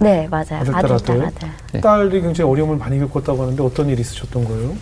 [0.00, 0.60] 네, 맞아요.
[0.60, 1.22] 아들, 딸, 아들, 딸, 아들.
[1.26, 1.48] 아들.
[1.72, 1.80] 네.
[1.80, 4.74] 딸이 굉장히 어려움을 많이 겪었다고 하는데 어떤 일이 있으셨던 거예요?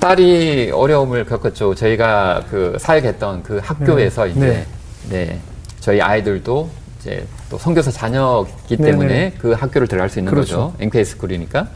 [0.00, 1.74] 딸이 어려움을 겪었죠.
[1.74, 4.30] 저희가 그 사역했던 그 학교에서 네.
[4.30, 4.66] 이제 네.
[5.08, 5.40] 네.
[5.78, 9.34] 저희 아이들도 이제 또 선교사 자녀이기 네, 때문에 네.
[9.38, 10.72] 그 학교를 들어갈 수 있는 그렇죠.
[10.72, 10.74] 거죠.
[10.80, 11.68] NKS 스쿨이니까.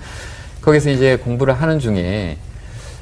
[0.64, 2.38] 거기서 이제 공부를 하는 중에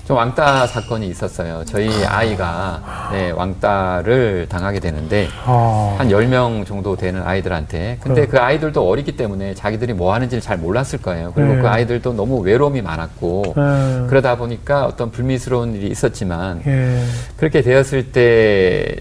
[0.05, 1.63] 좀 왕따 사건이 있었어요.
[1.65, 5.95] 저희 아이가 네, 왕따를 당하게 되는데 아.
[5.97, 7.99] 한 10명 정도 되는 아이들한테.
[8.01, 8.27] 근데 네.
[8.27, 11.33] 그 아이들도 어리기 때문에 자기들이 뭐 하는지를 잘 몰랐을 거예요.
[11.37, 11.63] 그리고 네.
[11.63, 14.07] 그 아이들도 너무 외로움이 많았고 예.
[14.09, 17.05] 그러다 보니까 어떤 불미스러운 일이 있었지만 예.
[17.37, 18.97] 그렇게 되었을 때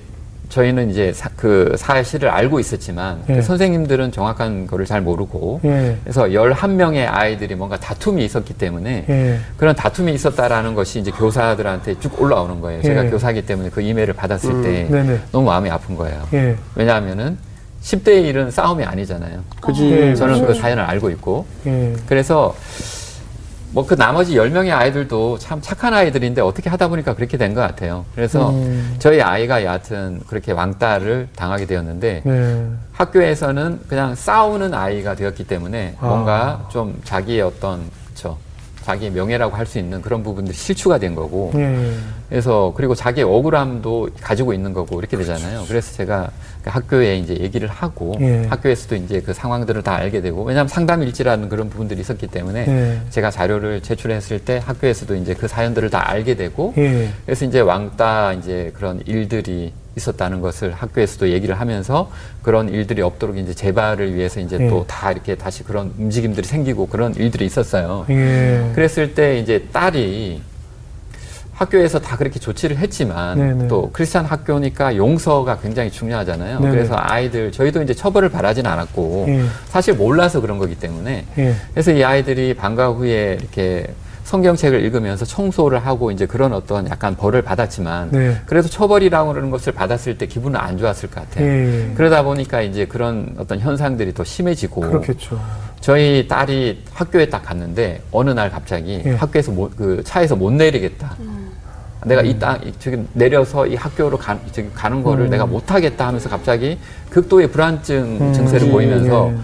[0.51, 3.35] 저희는 이제 사, 그 사실을 알고 있었지만 예.
[3.35, 5.97] 그 선생님들은 정확한 거를 잘 모르고 예.
[6.03, 9.39] 그래서 11명의 아이들이 뭔가 다툼이 있었기 때문에 예.
[9.57, 12.81] 그런 다툼이 있었다라는 것이 이제 교사들한테 쭉 올라오는 거예요.
[12.81, 13.09] 제가 예.
[13.09, 14.61] 교사이기 때문에 그 이메일을 받았을 음.
[14.61, 15.19] 때 네네.
[15.31, 16.27] 너무 마음이 아픈 거예요.
[16.33, 16.57] 예.
[16.75, 17.37] 왜냐하면은
[17.81, 19.43] 10대 1은 싸움이 아니잖아요.
[19.61, 19.89] 그지.
[19.91, 20.61] 예, 저는 그 그렇죠.
[20.61, 21.93] 사연을 알고 있고 예.
[22.07, 22.53] 그래서
[23.73, 28.05] 뭐 그 나머지 10명의 아이들도 참 착한 아이들인데 어떻게 하다 보니까 그렇게 된 것 같아요.
[28.15, 28.95] 그래서 음.
[28.99, 32.65] 저희 아이가 여하튼 그렇게 왕따를 당하게 되었는데 예.
[32.93, 36.05] 학교에서는 그냥 싸우는 아이가 되었기 때문에 아.
[36.05, 38.37] 뭔가 좀 자기의 어떤 그쵸
[38.85, 41.93] 자기의 명예라고 할 수 있는 그런 부분들이 실추가 된 거고 예.
[42.31, 45.65] 그래서 그리고 자기의 억울함도 가지고 있는 거고 이렇게 되잖아요.
[45.67, 46.31] 그래서 제가
[46.63, 48.45] 그 학교에 이제 얘기를 하고 예.
[48.49, 53.01] 학교에서도 이제 그 상황들을 다 알게 되고 왜냐하면 상담 일지라는 그런 부분들이 있었기 때문에 예.
[53.09, 57.09] 제가 자료를 제출했을 때 학교에서도 이제 그 사연들을 다 알게 되고 예.
[57.25, 62.09] 그래서 이제 왕따 이제 그런 일들이 있었다는 것을 학교에서도 얘기를 하면서
[62.43, 64.69] 그런 일들이 없도록 이제 재발을 위해서 이제 예.
[64.69, 68.05] 또다 이렇게 다시 그런 움직임들이 생기고 그런 일들이 있었어요.
[68.09, 68.71] 예.
[68.73, 70.43] 그랬을 때 이제 딸이
[71.61, 73.67] 학교에서 다 그렇게 조치를 했지만 네네.
[73.67, 76.59] 또 크리스찬 학교니까 용서가 굉장히 중요하잖아요.
[76.59, 76.71] 네네.
[76.71, 79.43] 그래서 아이들 저희도 이제 처벌을 바라진 않았고 예.
[79.67, 81.55] 사실 몰라서 그런 거기 때문에 예.
[81.71, 83.85] 그래서 이 아이들이 방과 후에 이렇게
[84.23, 88.37] 성경책을 읽으면서 청소를 하고 이제 그런 어떤 약간 벌을 받았지만 네.
[88.45, 91.45] 그래도 처벌이라고 하는 것을 받았을 때 기분은 안 좋았을 것 같아요.
[91.45, 91.91] 예.
[91.95, 95.39] 그러다 보니까 이제 그런 어떤 현상들이 더 심해지고 그렇겠죠.
[95.81, 99.11] 저희 딸이 학교에 딱 갔는데 어느 날 갑자기 예.
[99.15, 101.15] 학교에서 못, 그 차에서 못 내리겠다.
[102.05, 105.29] 내가 이 땅, 이- 저기 내려서 이 학교로 가, 저기 가는 거를 음.
[105.29, 106.77] 내가 못 하겠다 하면서 갑자기
[107.09, 109.37] 극도의 불안증 음, 증세를 예, 보이면서 예.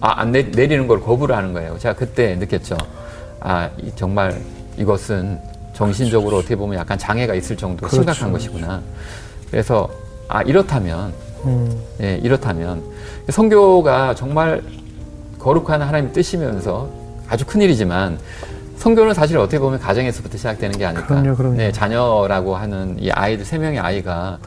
[0.00, 1.76] 아, 안 내, 내리는 걸 거부를 하는 거예요.
[1.78, 2.76] 제가 그때 느꼈죠.
[3.40, 4.40] 아, 이, 정말
[4.78, 5.38] 이것은
[5.74, 7.96] 정신적으로 어떻게 보면 약간 장애가 있을 정도 로 그렇죠.
[7.96, 8.80] 심각한 것이구나.
[9.50, 9.88] 그래서
[10.28, 11.12] 아, 이렇다면
[11.44, 11.78] 음.
[12.00, 12.82] 예, 이렇다면
[13.28, 14.62] 성교가 정말
[15.38, 16.88] 거룩한 하나님 뜻이면서
[17.28, 18.18] 아주 큰 일이지만
[18.78, 21.06] 성교는 사실 어떻게 보면 가정에서부터 시작되는 게 아닐까.
[21.06, 21.56] 그럼요, 그럼요.
[21.56, 24.38] 네, 자녀라고 하는 이 아이들 세 명의 아이가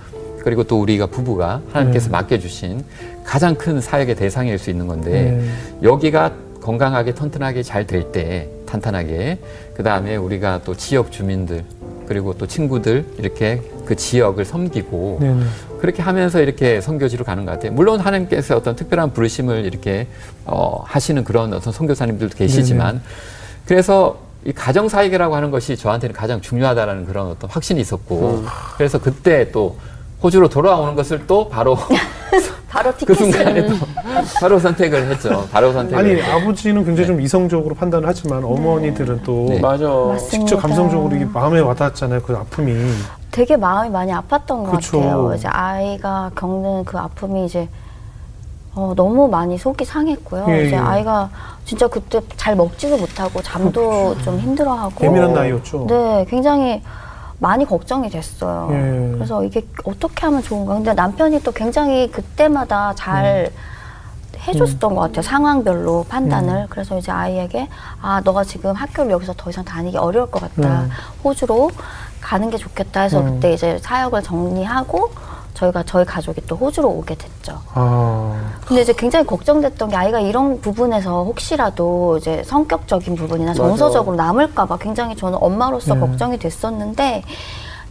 [0.44, 2.12] 그리고 또 우리가 부부가 하나님께서 네.
[2.14, 2.84] 맡겨주신
[3.24, 5.50] 가장 큰 사역의 대상일 수 있는 건데 네.
[5.84, 9.38] 여기가 건강하게 튼튼하게 잘 될 때 탄탄하게
[9.76, 11.64] 그 다음에 우리가 또 지역 주민들
[12.08, 15.34] 그리고 또 친구들 이렇게 그 지역을 섬기고 네.
[15.34, 15.44] 네.
[15.80, 17.74] 그렇게 하면서 이렇게 선교지로 가는 것 같아요.
[17.74, 20.08] 물론 하나님께서 어떤 특별한 부르심을 이렇게
[20.46, 23.02] 어, 하시는 그런 어떤 선교사님들도 계시지만
[23.72, 28.44] 그래서 이 가정 사역이라고 하는 것이 저한테는 가장 중요하다라는 그런 어떤 확신이 있었고
[28.76, 29.78] 그래서 그때 또
[30.22, 31.78] 호주로 돌아오는 것을 또 바로
[32.68, 33.76] 바로 그 순간에 또
[34.42, 35.48] 바로 선택을 했죠.
[35.54, 35.98] 바로 선택을.
[35.98, 36.32] 아니 했죠.
[36.34, 39.62] 아버지는 굉장히 좀 이성적으로 판단을 하지만 어머니들은 또 네.
[39.62, 39.88] 맞아.
[39.88, 40.30] 맞습니다.
[40.30, 42.24] 직접 감성적으로 이게 마음에 와닿았잖아요.
[42.24, 42.76] 그 아픔이.
[43.32, 45.00] 되게 마음이 많이 아팠던 것 그쵸.
[45.00, 45.34] 같아요.
[45.34, 47.70] 이제 아이가 겪는 그 아픔이 이제
[48.74, 50.46] 어, 너무 많이 속이 상했고요.
[50.50, 50.80] 예, 이제 예.
[50.80, 51.30] 아이가
[51.66, 55.88] 진짜 그때 잘 먹지도 못하고 잠도 좀 힘들어하고 예민한 나이였죠.
[55.88, 56.82] 네, 굉장히
[57.40, 58.70] 많이 걱정이 됐어요.
[58.72, 59.12] 예.
[59.14, 60.76] 그래서 이게 어떻게 하면 좋은가.
[60.76, 63.52] 근데 남편이 또 굉장히 그때마다 잘
[64.48, 65.22] 해줬었던 것 같아요.
[65.22, 66.68] 상황별로 판단을.
[66.70, 67.68] 그래서 이제 아이에게,
[68.02, 70.82] 아, 너가 지금 학교를 여기서 더 이상 다니기 어려울 것 같다.
[70.82, 70.90] 음.
[71.24, 71.70] 호주로
[72.22, 73.36] 가는 게 좋겠다 해서 음.
[73.36, 75.12] 그때 이제 사역을 정리하고
[75.54, 77.60] 저희가 저희 가족이 또 호주로 오게 됐죠.
[77.74, 78.36] 아,
[78.66, 83.54] 근데 이제 굉장히 걱정됐던 게 아이가 이런 부분에서 혹시라도 이제 성격적인 부분이나.
[83.54, 86.00] 정서적으로 남을까봐 굉장히 저는 엄마로서 네.
[86.00, 87.24] 걱정이 됐었는데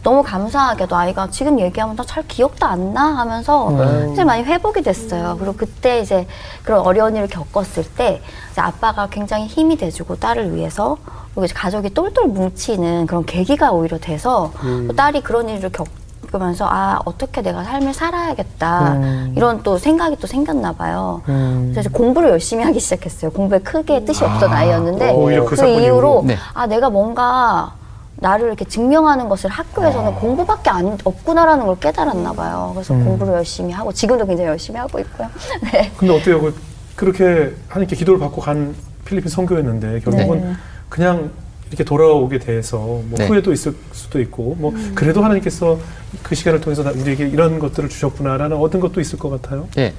[0.03, 3.77] 너무 감사하게도 아이가 지금 얘기하면 나 잘 기억도 안 나 하면서 음.
[4.07, 5.35] 굉장히 많이 회복이 됐어요.
[5.39, 6.25] 그리고 그때 이제
[6.63, 8.19] 그런 어려운 일을 겪었을 때
[8.51, 10.97] 이제 아빠가 굉장히 힘이 돼주고 딸을 위해서
[11.35, 14.51] 그리고 이제 가족이 똘똘 뭉치는 그런 계기가 오히려 돼서
[14.87, 15.87] 또 딸이 그런 일을 겪
[16.33, 19.33] 으면서 아 어떻게 내가 삶을 살아야겠다 음.
[19.35, 21.21] 이런 또 생각이 또 생겼나 봐요.
[21.27, 21.71] 음.
[21.73, 23.31] 그래서 공부를 열심히 하기 시작했어요.
[23.31, 26.23] 공부에 크게 뜻이 없던 아이였는데 오히려 그 그, 이후로?
[26.25, 26.37] 네.
[26.53, 27.73] 아 내가 뭔가
[28.15, 32.71] 나를 이렇게 증명하는 것을 학교에서는 공부밖에 안, 없구나라는 걸 깨달았나 봐요.
[32.75, 33.03] 그래서 음.
[33.03, 35.27] 공부를 열심히 하고 지금도 굉장히 열심히 하고 있고요.
[35.73, 35.91] 네.
[35.97, 36.39] 근데 어때요?
[36.39, 36.55] 그-
[36.95, 40.53] 그렇게 하나님께 기도를 받고 간 필리핀 선교였는데 결국은 네.
[40.87, 41.31] 그냥
[41.71, 43.27] 이렇게 돌아오게 돼서 뭐 네.
[43.27, 45.79] 후회도 있을 수도 있고 뭐 그래도 하나님께서
[46.21, 49.69] 그 시간을 통해서 나- 우리에게 이런 것들을 주셨구나라는 얻은 것도 있을 것 같아요.
[49.77, 49.93] 예.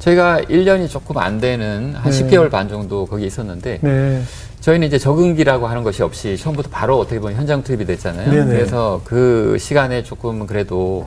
[0.00, 2.22] 저희가 1년이 조금 안 되는 한 네.
[2.26, 4.22] 10개월 반 정도 거기 있었는데 네.
[4.60, 8.28] 저희는 이제 적응기라고 하는 것이 없이 처음부터 바로 어떻게 보면 현장 투입이 됐잖아요.
[8.28, 8.46] 네네.
[8.46, 11.06] 그래서 그 시간에 조금 그래도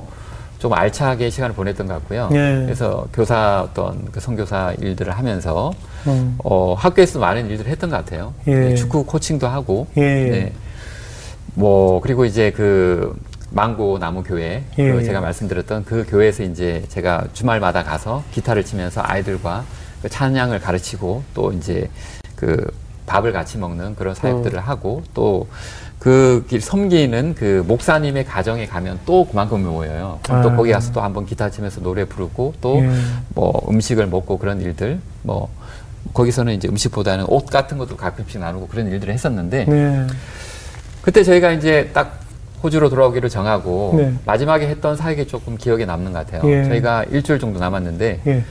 [0.66, 2.28] 좀 알차게 시간을 보냈던 것 같고요.
[2.32, 2.64] 예.
[2.66, 5.72] 그래서 교사 어떤 그 선교사 일들을 하면서
[6.08, 6.40] 음.
[6.44, 8.34] 어, 학교에서 많은 일들을 했던 것 같아요.
[8.48, 8.56] 예.
[8.56, 10.02] 네, 축구 코칭도 하고, 예.
[10.02, 10.54] 네.
[11.54, 13.16] 뭐 그리고 이제 그
[13.52, 14.92] 망고 나무 교회, 예.
[14.92, 19.66] 그 제가 말씀드렸던 그 교회에서 이제 제가 주말마다 가서 기타를 치면서 아이들과
[20.02, 21.92] 그 찬양을 가르치고 또 이제
[22.36, 22.74] 그
[23.06, 25.48] 밥을 같이 먹는 그런 사역들을 하고 또
[26.06, 30.20] 그길 섬기는 그 목사님의 가정에 가면 또 그만큼 모여요.
[30.22, 30.56] 그럼 또 아.
[30.56, 32.92] 거기 가서 또 한번 기타 치면서 노래 부르고 또 예.
[33.30, 35.50] 뭐 음식을 먹고 그런 일들 뭐
[36.14, 40.08] 거기서는 이제 음식보다는 옷 같은 것도 가끔씩 나누고 그런 일들을 했었는데 네.
[41.02, 42.20] 그때 저희가 이제 딱
[42.62, 44.14] 호주로 돌아오기로 정하고 네.
[44.26, 46.48] 마지막에 했던 사역이 조금 기억에 남는 것 같아요.
[46.52, 46.66] 예.
[46.66, 48.44] 저희가 일주일 정도 남았는데 예.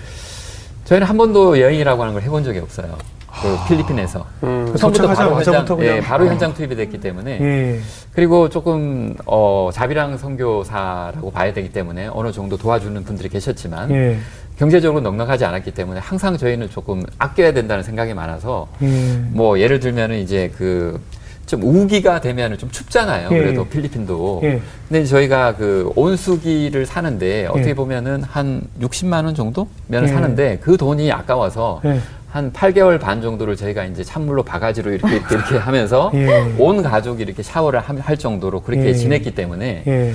[0.86, 2.98] 저희는 한 번도 여행이라고 하는 걸 해본 적이 없어요.
[3.44, 4.74] 그 필리핀에서 음.
[4.74, 6.28] 처음부터 바로 현장, 예, 바로 어.
[6.28, 7.80] 현장 투입이 됐기 때문에 예.
[8.14, 14.18] 그리고 조금 어, 자비랑 선교사라고 봐야 되기 때문에 어느 정도 도와주는 분들이 계셨지만 예.
[14.58, 18.86] 경제적으로 넉넉하지 않았기 때문에 항상 저희는 조금 아껴야 된다는 생각이 많아서 예.
[19.30, 20.98] 뭐 예를 들면은 이제 그
[21.46, 23.28] 좀 우기가 되면은 좀 춥잖아요.
[23.30, 23.38] 예.
[23.38, 24.40] 그래도 필리핀도.
[24.44, 24.60] 예.
[24.88, 27.74] 근데 저희가 그 온수기를 사는데 어떻게 예.
[27.74, 30.12] 보면은 한 60만 원 정도 면을 예.
[30.12, 32.00] 사는데 그 돈이 아까워서 예.
[32.34, 36.52] 한 8개월 반 정도를 저희가 이제 찬물로 바가지로 이렇게 이렇게, 이렇게 하면서 예.
[36.58, 38.92] 온 가족이 이렇게 샤워를 함- 할 정도로 그렇게 예.
[38.92, 40.14] 지냈기 때문에 예.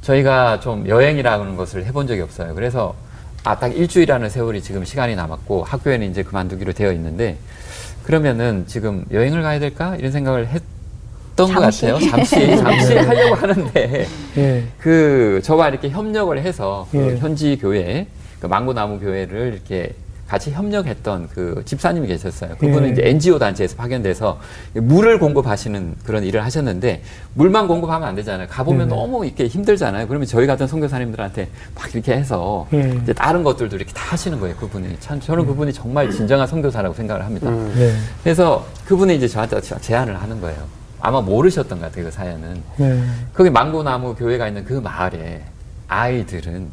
[0.00, 2.54] 저희가 좀 여행이라는 것을 해본 적이 없어요.
[2.54, 2.94] 그래서
[3.42, 7.36] 아, 딱 일주일이라는 세월이 지금 시간이 남았고 학교에는 이제 그만두기로 되어 있는데
[8.04, 9.96] 그러면은 지금 여행을 가야 될까?
[9.96, 11.86] 이런 생각을 했던 것 잠시.
[11.86, 12.08] 같아요.
[12.08, 14.64] 잠시, 잠시 하려고 하는데 예.
[14.78, 17.16] 그 저와 이렇게 협력을 해서 그 예.
[17.16, 18.06] 현지 교회,
[18.38, 19.92] 그 망고나무 교회를 이렇게
[20.28, 22.56] 같이 협력했던 그 집사님이 계셨어요.
[22.58, 22.92] 그분은 예.
[22.92, 24.38] 이제 NGO 단체에서 파견돼서
[24.74, 28.46] 물을 공급하시는 그런 일을 하셨는데 물만 공급하면 안 되잖아요.
[28.48, 29.00] 가보면 네네.
[29.00, 30.06] 너무 이렇게 힘들잖아요.
[30.06, 32.98] 그러면 저희 같은 선교사님들한테 막 이렇게 해서 예.
[33.02, 34.54] 이제 다른 것들도 이렇게 다 하시는 거예요.
[34.56, 37.48] 그분이 참 저는 그분이 정말 진정한 선교사라고 생각을 합니다.
[37.48, 37.72] 음.
[37.74, 37.94] 네.
[38.22, 40.58] 그래서 그분이 이제 저한테 제안을 하는 거예요.
[41.00, 42.04] 아마 모르셨던 것 같아요.
[42.04, 42.62] 그 사연은.
[42.76, 43.02] 네.
[43.32, 45.42] 거기 망고나무 교회가 있는 그 마을에
[45.86, 46.68] 아이들은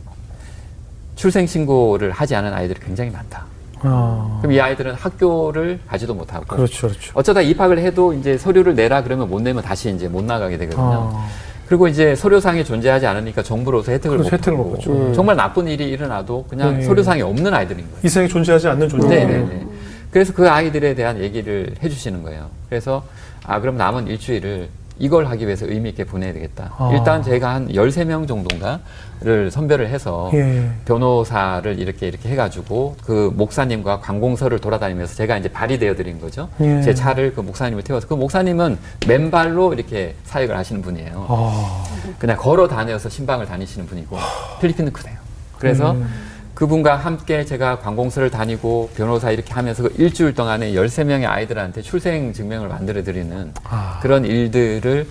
[1.16, 3.46] 출생 신고를 하지 않은 아이들이 굉장히 많다.
[3.82, 4.38] 아.
[4.42, 7.12] 그럼 이 아이들은 학교를 가지도 못하고 그렇죠, 그렇죠.
[7.14, 11.12] 어쩌다 입학을 해도 이제 서류를 내라 그러면 못 내면 다시 이제 못 나가게 되거든요.
[11.14, 11.28] 아.
[11.68, 14.92] 그리고 이제 서류상에 존재하지 않으니까 정부로서 혜택을 그렇죠, 못 혜택을 받고.
[14.92, 15.14] 음.
[15.14, 16.84] 정말 나쁜 일이 일어나도 그냥 네.
[16.84, 18.00] 서류상에 없는 아이들인 거예요.
[18.04, 19.08] 이 세상에 존재하지 않는 존재.
[19.08, 19.66] 네네네.
[20.12, 22.50] 그래서 그 아이들에 대한 얘기를 해주시는 거예요.
[22.70, 23.04] 그래서
[23.44, 26.74] 아 그럼 남은 일주일을 이걸 하기 위해서 의미 있게 보내야 되겠다.
[26.78, 26.92] 아.
[26.94, 30.70] 일단 제가 한 13명 정도인가를 선별을 해서 예.
[30.86, 36.50] 변호사를 이렇게 이렇게 해가지고 그 목사님과 관공서를 돌아다니면서 제가 이제 발이 되어 드린 거죠.
[36.62, 36.82] 예.
[36.82, 38.78] 제 차를 그 목사님을 태워서 그 목사님은
[39.08, 41.26] 맨발로 이렇게 사역을 하시는 분이에요.
[41.28, 41.84] 아.
[42.18, 44.18] 그냥 걸어 다녀서 신방을 다니시는 분이고
[44.62, 45.18] 필리핀은 그래요.
[45.60, 46.08] 그래서 음.
[46.56, 52.70] 그분과 함께 제가 관공서를 다니고 변호사 이렇게 하면서 그 일주일 동안에 13명의 아이들한테 출생 증명을
[52.70, 54.00] 만들어 드리는 아.
[54.02, 55.06] 그런 일들을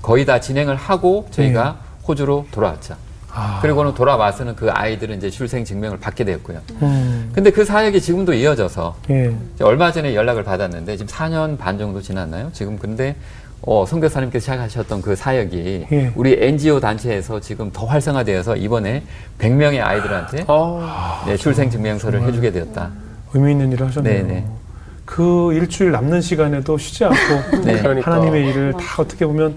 [0.00, 2.94] 거의 다 진행을 하고 저희가 호주로 돌아왔죠.
[2.94, 3.00] 네.
[3.30, 3.58] 아.
[3.60, 6.60] 그리고는 돌아와서는 그 아이들은 이제 출생 증명을 받게 되었고요.
[6.82, 7.30] 음.
[7.34, 9.34] 근데 그 사역이 지금도 이어져서 예.
[9.60, 12.50] 얼마 전에 연락을 받았는데 지금 4년 반 정도 지났나요?
[12.52, 13.16] 지금 근데
[13.62, 16.12] 어, 선교사님께서 시작하셨던 그 사역이 예.
[16.14, 19.02] 우리 NGO 단체에서 지금 더 활성화되어서 이번에
[19.38, 22.90] 100명의 아이들한테 아, 네, 출생 증명서를 해주게 되었다.
[23.34, 24.26] 의미 있는 일을 하셨네요.
[24.26, 24.44] 네네.
[25.08, 27.16] 그 일주일 남는 시간에도 쉬지 않고
[27.64, 27.80] 네.
[27.80, 28.10] 그러니까.
[28.10, 29.56] 하나님의 일을 다 어떻게 보면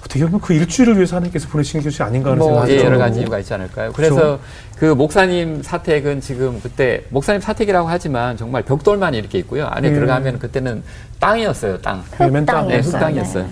[0.00, 2.90] 어떻게 보면 그 일주일을 위해서 하나님께서 보내신 것이 아닌가 하는 뭐 생각이 예, 들어요.
[2.90, 3.92] 여러 가지 이유가 있지 않을까요?
[3.94, 4.38] 그래서
[4.76, 9.68] 그 목사님 사택은 지금 그때 목사님 사택이라고 하지만 정말 벽돌만 이렇게 있고요.
[9.68, 9.94] 안에 음.
[9.94, 10.82] 들어가면 그때는
[11.18, 12.04] 땅이었어요, 땅.
[12.20, 12.68] 예, 맨 땅.
[12.68, 12.92] 네, 흙땅이었어요.
[12.92, 13.48] 흙땅이었어요.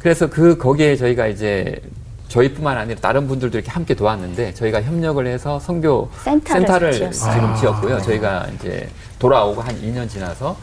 [0.00, 1.80] 그래서 그 거기에 저희가 이제
[2.26, 7.54] 저희뿐만 아니라 다른 분들도 이렇게 함께 도왔는데 저희가 협력을 해서 선교 센터를 지금 지었어요.
[7.60, 8.02] 지었고요.
[8.02, 8.88] 저희가 이제
[9.20, 10.56] 돌아오고 한 2년 지나서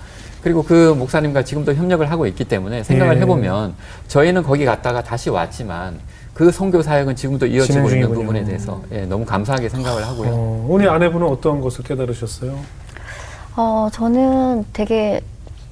[0.46, 3.22] 그리고 그 목사님과 지금도 협력을 하고 있기 때문에 생각을 예.
[3.22, 3.74] 해보면
[4.08, 6.00] 저희는 거기 갔다가 다시 왔지만
[6.36, 8.14] 그 선교 사역은 지금도 이어지고 있는.
[8.14, 10.30] 부분에 대해서 예, 너무 감사하게 생각을 하고요.
[10.32, 12.60] 어, 오늘 아내분은 어떤 것을 깨달으셨어요?
[13.56, 15.22] 어, 저는 되게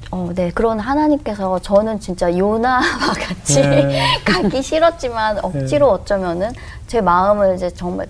[0.10, 4.02] 어, 네, 그런 하나님께서 저는 진짜 요나와 같이 네.
[4.26, 6.50] 가기 싫었지만 억지로 어쩌면은
[6.88, 8.08] 제 마음을 이제 정말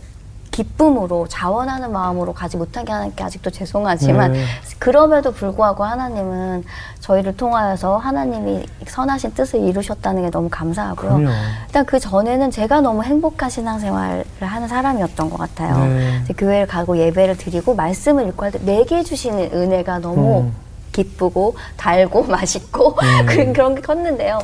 [0.53, 4.45] 기쁨으로 자원하는 마음으로 가지 못하게 하는 게 아직도 죄송하지만 네.
[4.77, 6.63] 그럼에도 불구하고 하나님은
[6.99, 11.15] 저희를 통하여서 하나님이 선하신 뜻을 이루셨다는 게 너무 감사하고요.
[11.15, 11.29] 그럼요.
[11.65, 15.85] 일단 그 전에는 제가 너무 행복한 신앙생활을 하는 사람이었던 것 같아요.
[15.87, 16.23] 네.
[16.37, 20.53] 교회를 가고 예배를 드리고 말씀을 읽고 할 때 내게 주시는 은혜가 너무 음.
[20.91, 24.37] 기쁘고 달고 맛있고 그런 그런 게 컸는데요.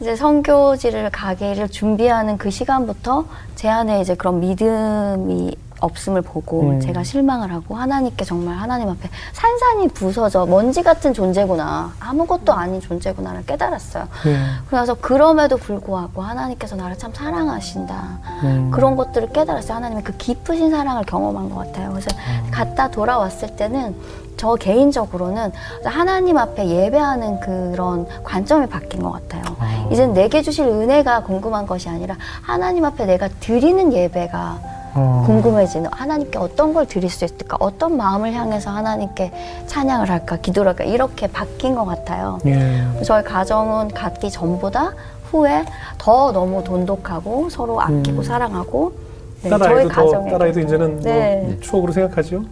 [0.00, 6.80] 이제 선교지를 가기를 준비하는 그 시간부터 제 안에 이제 그런 믿음이 없음을 보고 음.
[6.80, 13.44] 제가 실망을 하고 하나님께 정말 하나님 앞에 산산이 부서져 먼지 같은 존재구나 아무것도 아닌 존재구나를
[13.44, 14.08] 깨달았어요.
[14.24, 14.38] 네.
[14.68, 18.18] 그래서 그럼에도 불구하고 하나님께서 나를 참 사랑하신다.
[18.44, 18.70] 음.
[18.70, 19.76] 그런 것들을 깨달았어요.
[19.76, 21.90] 하나님의 그 깊으신 사랑을 경험한 것 같아요.
[21.90, 22.08] 그래서
[22.50, 23.94] 갔다 돌아왔을 때는
[24.36, 25.52] 저 개인적으로는
[25.84, 29.42] 하나님 앞에 예배하는 그런 관점이 바뀐 것 같아요.
[29.58, 29.88] 아.
[29.90, 35.22] 이젠 내게 주실 은혜가 궁금한 것이 아니라 하나님 앞에 내가 드리는 예배가 어.
[35.26, 39.30] 궁금해지는 하나님께 어떤 걸 드릴 수 있을까 어떤 마음을 향해서 하나님께
[39.66, 42.38] 찬양을 할까 기도를 할까 이렇게 바뀐 것 같아요.
[42.46, 42.82] 예.
[43.04, 44.94] 저희 가정은 갖기 전보다
[45.30, 45.66] 후에
[45.98, 48.22] 더 너무 돈독하고 서로 아끼고 음.
[48.22, 49.05] 사랑하고
[49.50, 51.40] 네, 딸아이도 더 가정에도 딸아이도 이제는 네.
[51.44, 52.42] 뭐 추억으로 생각하죠.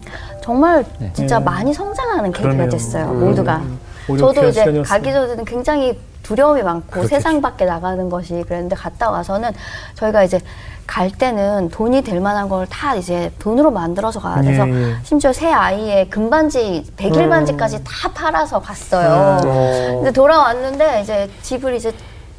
[0.41, 1.11] 정말 네.
[1.13, 1.45] 진짜 네.
[1.45, 2.67] 많이 성장하는 계기가.
[2.69, 3.19] 됐어요 음.
[3.25, 3.61] 모두가
[4.07, 4.83] 저도 이제 시간이었어요.
[4.83, 7.15] 가기 전에는 굉장히 두려움이 많고 그렇겠죠.
[7.15, 9.51] 세상 밖에 나가는 것이 그랬는데 갔다 와서는
[9.95, 10.39] 저희가 이제
[10.87, 14.95] 갈 때는 돈이 될 만한 걸 다 이제 돈으로 만들어서 가야 돼서 예, 예.
[15.03, 17.29] 심지어 새 아이의 금반지 백일 음.
[17.29, 19.39] 반지까지 다 팔아서 갔어요.
[19.43, 19.91] 어.
[19.95, 21.91] 근데 돌아왔는데 이제 집을 이제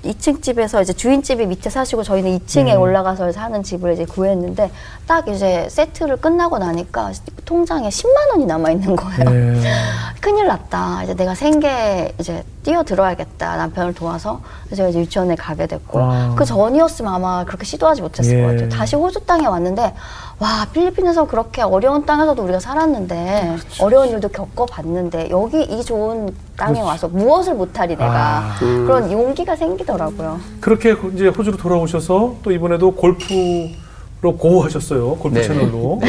[0.06, 2.80] 2층 집에서 이제 주인집이 밑에 사시고 저희는 2층에 음.
[2.80, 4.70] 올라가서 사는 집을 이제 구했는데
[5.06, 7.12] 딱 이제 세트를 끝나고 나니까
[7.44, 9.30] 통장에 10만 원이 남아 있는 거예요.
[9.30, 9.62] 예.
[10.20, 11.04] 큰일 났다.
[11.04, 13.56] 이제 내가 생계 이제 뛰어 들어야겠다.
[13.56, 16.34] 남편을 도와서 그래서 이제 유치원에 가게 됐고 아.
[16.36, 18.42] 그 전이었으면 아마 그렇게 시도하지 못했을 예.
[18.42, 18.68] 것 같아요.
[18.68, 19.94] 다시 호주 땅에 왔는데
[20.38, 23.84] 와 필리핀에서 그렇게 어려운 땅에서도 우리가 살았는데 그렇죠.
[23.84, 28.58] 어려운 일도 겪어봤는데 여기 이 좋은 땅에 와서 무엇을 못하리 내가 아.
[28.60, 28.84] 음.
[28.86, 30.38] 그런 용기가 생기더라고요.
[30.60, 35.16] 그렇게 고- 이제 호주로 돌아오셔서 또 이번에도 골프로 고하셨어요.
[35.16, 35.42] 골프 네.
[35.46, 36.02] 채널로.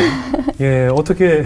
[0.60, 1.46] 예, 어떻게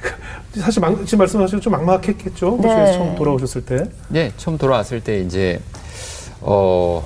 [0.58, 2.56] 사실 막, 지금 말씀하신 좀 막막했겠죠.
[2.56, 2.92] 호주에서 네.
[2.94, 3.84] 처음 돌아오셨을 때.
[4.08, 5.60] 네, 처음 돌아왔을 때 이제
[6.40, 7.04] 어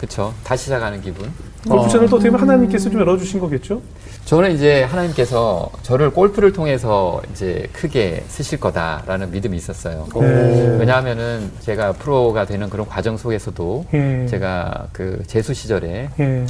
[0.00, 1.30] 그쵸 다시 시작하는 기분.
[1.68, 3.82] 골프 어, 채널도 어떻게 보면 하나님께서 좀 열어주신 거겠죠.
[4.28, 10.06] 저는 이제 하나님께서 저를 골프를 통해서 이제 크게 쓰실 거다라는 믿음이 있었어요.
[10.20, 10.76] 네.
[10.78, 14.26] 왜냐하면은 제가 프로가 되는 그런 과정 속에서도 예.
[14.28, 16.44] 제가 그 재수 시절에 예.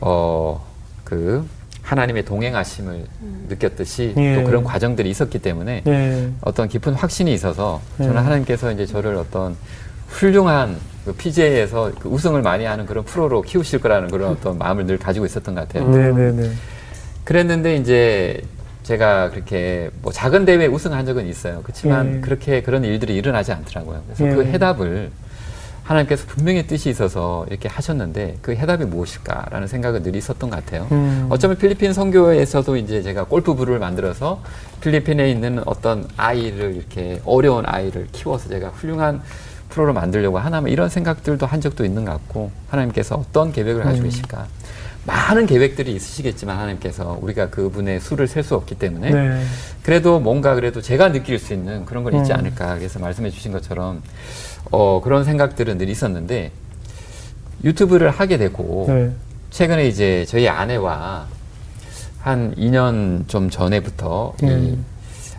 [0.00, 1.46] 어그
[1.82, 3.04] 하나님의 동행하심을
[3.48, 4.34] 느꼈듯이 예.
[4.34, 6.30] 또 그런 과정들이 있었기 때문에 예.
[6.40, 8.16] 어떤 깊은 확신이 있어서 저는 음.
[8.16, 9.56] 하나님께서 이제 저를 어떤
[10.08, 14.98] 훌륭한 그 PGA에서 그 우승을 많이 하는 그런 프로로 키우실 거라는 그런 어떤 마음을 늘
[14.98, 15.88] 가지고 있었던 것 같아요.
[15.90, 16.50] 네, 네, 네.
[17.30, 18.42] 그랬는데 이제
[18.82, 21.60] 제가 그렇게 뭐 작은 대회 우승한 적은 있어요.
[21.62, 22.20] 그렇지만 예.
[22.22, 24.02] 그렇게 그런 일들이 일어나지 않더라고요.
[24.04, 24.34] 그래서 예.
[24.34, 25.12] 그 해답을
[25.84, 30.88] 하나님께서 분명히 뜻이 있어서 이렇게 하셨는데 그 해답이 무엇일까라는 생각을 늘 있었던 것 같아요.
[30.90, 31.28] 음.
[31.30, 34.42] 어쩌면 필리핀 선교에서도 이제 제가 골프부를 만들어서
[34.80, 39.22] 필리핀에 있는 어떤 아이를 이렇게 어려운 아이를 키워서 제가 훌륭한
[39.68, 44.06] 프로를 만들려고 하나 뭐 이런 생각들도 한 적도 있는 것 같고 하나님께서 어떤 계획을 가지고
[44.06, 44.10] 음.
[44.10, 44.48] 계실까
[45.06, 49.42] 많은 계획들이 있으시겠지만 하나님께서 우리가 그분의 수를 셀 수 없기 때문에 네.
[49.82, 52.38] 그래도 뭔가 그래도 제가 느낄 수 있는 그런 건 있지 음.
[52.38, 54.02] 않을까 그래서 말씀해 주신 것처럼
[54.70, 56.52] 어 그런 생각들은 늘 있었는데
[57.64, 59.10] 유튜브를 하게 되고 네.
[59.50, 61.26] 최근에 이제 저희 아내와
[62.20, 64.84] 한 2년 좀 전에부터 이 음.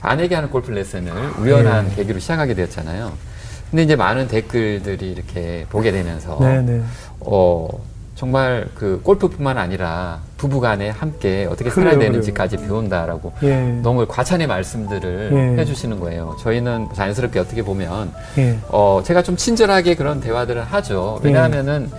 [0.02, 1.96] 아내에게 하는 골프 레슨을 우연한 네.
[1.98, 3.14] 계기로 시작하게 되었잖아요.
[3.70, 6.82] 근데 이제 많은 댓글들이 이렇게 보게 되면서 네, 네.
[7.20, 7.70] 어
[8.22, 13.80] 정말 그 골프뿐만 아니라 부부간에 함께 어떻게 살아야 그래요, 되는지까지 배운다라고 예.
[13.82, 15.60] 너무 과찬의 말씀들을 예.
[15.60, 16.38] 해주시는 거예요.
[16.40, 18.60] 저희는 자연스럽게 어떻게 보면 예.
[18.68, 21.20] 어, 제가 좀 친절하게 그런 대화들을 하죠.
[21.24, 21.90] 왜냐하면은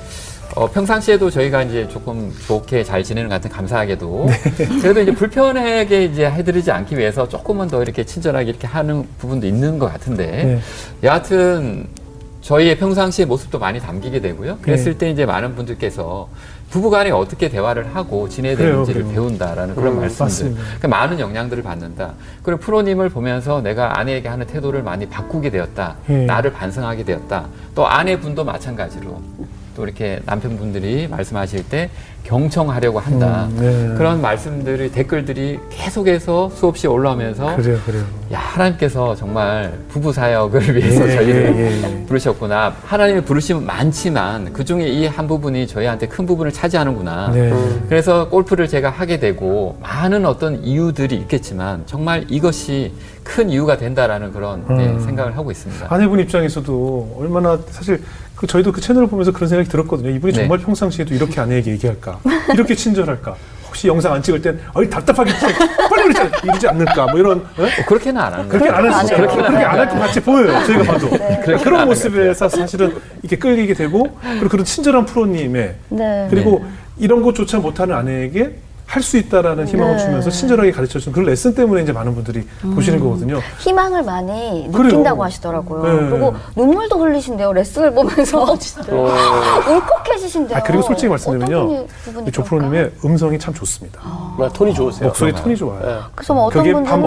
[0.55, 4.29] 어, 평상시에도 저희가 이제 조금 좋게 잘 지내는 것 같은 감사하게도
[4.81, 9.81] 그래도 이제 불편하게 이제 해드리지 않기 위해서 조금은 더 이렇게 친절하게 이렇게 하는 부분도 있는
[9.81, 10.61] 것 같은데 네.
[11.03, 11.89] 여하튼
[12.43, 14.59] 저희의 평상시의 모습도 많이 담기게 되고요.
[14.63, 16.29] 그랬을 때 이제 많은 분들께서
[16.71, 19.15] 부부간에 어떻게 대화를 하고 지내야 되는지를 그래요.
[19.15, 20.55] 배운다라는 그런 음, 말씀들.
[20.55, 22.15] 그러니까 많은 영향들을 받는다.
[22.43, 25.97] 그리고 프로님을 보면서 내가 아내에게 하는 태도를 많이 바꾸게 되었다.
[26.09, 26.25] 예.
[26.25, 27.47] 나를 반성하게 되었다.
[27.75, 29.21] 또 아내분도 마찬가지로
[29.75, 31.91] 또 이렇게 남편분들이 말씀하실 때
[32.25, 33.49] 경청하려고 한다.
[33.51, 33.95] 음, 네.
[33.99, 38.05] 그런 말씀들이 댓글들이 계속해서 수없이 올라오면서 그래요, 그래요.
[38.33, 42.05] 야 하나님께서 정말 부부 사역을 위해서 예, 저희를 예, 예.
[42.07, 42.75] 부르셨구나.
[42.85, 47.33] 하나님의 부르심은 많지만 그 중에 이 한 부분이 저희한테 큰 부분을 차지하는구나.
[47.33, 47.53] 네.
[47.89, 52.93] 그래서 골프를 제가 하게 되고 많은 어떤 이유들이 있겠지만 정말 이것이
[53.25, 55.01] 큰 이유가 된다라는 그런 네, 음.
[55.01, 55.87] 생각을 하고 있습니다.
[55.91, 58.01] 아내분 입장에서도 얼마나 사실
[58.43, 60.11] 그 저희도 그 채널을 보면서 그런 생각이 들었거든요.
[60.11, 60.41] 이분이 네.
[60.41, 62.19] 정말 평상시에도 이렇게 아내에게 얘기할까?
[62.53, 63.37] 이렇게 친절할까?
[63.69, 65.39] 혹시 영상 안 찍을 땐 어이 답답하겠지
[65.89, 67.07] 빨리 그러지 않- 이러지 않을까?
[67.07, 67.63] 뭐 이런 어?
[67.63, 68.69] 어, 그렇게는 안 하는 그렇게.
[68.69, 69.17] 안 했어요.
[69.17, 69.29] 해요.
[69.33, 70.67] 그렇게 안할것 같이 보여요.
[70.67, 76.27] 저희가 봐도 그렇게는 그런 안 모습에서 사실은 이렇게 끌리게 되고 그리고 그런 친절한 프로님의 네.
[76.29, 76.65] 그리고
[76.99, 78.57] 이런 것조차 못하는 아내에게
[78.93, 80.03] 할 수 있다라는 희망을 네.
[80.05, 83.41] 주면서 친절하게 가르쳐 주는 그런 레슨 때문에 이제 많은 분들이 보시는 거거든요.
[83.61, 84.85] 희망을 많이 그래요.
[84.91, 85.83] 느낀다고 하시더라고요.
[85.83, 86.11] 네.
[86.11, 87.55] 그리고 눈물도 흘리신대요.
[87.55, 88.45] 레슨을 보면서
[89.67, 90.59] 울컥해지신대요.
[90.59, 91.57] 아, 그리고 솔직히 말씀드리면요.
[91.63, 92.69] 어떤 분이- 부분이 조 그럴까요?
[92.71, 94.01] 프로님의 음성이 참 좋습니다.
[94.03, 95.09] 정말 톤이 좋으세요.
[95.09, 95.81] 목소리 톤이 좋아요.
[95.85, 95.99] 예.
[96.15, 96.63] 그래서 뭐 어떤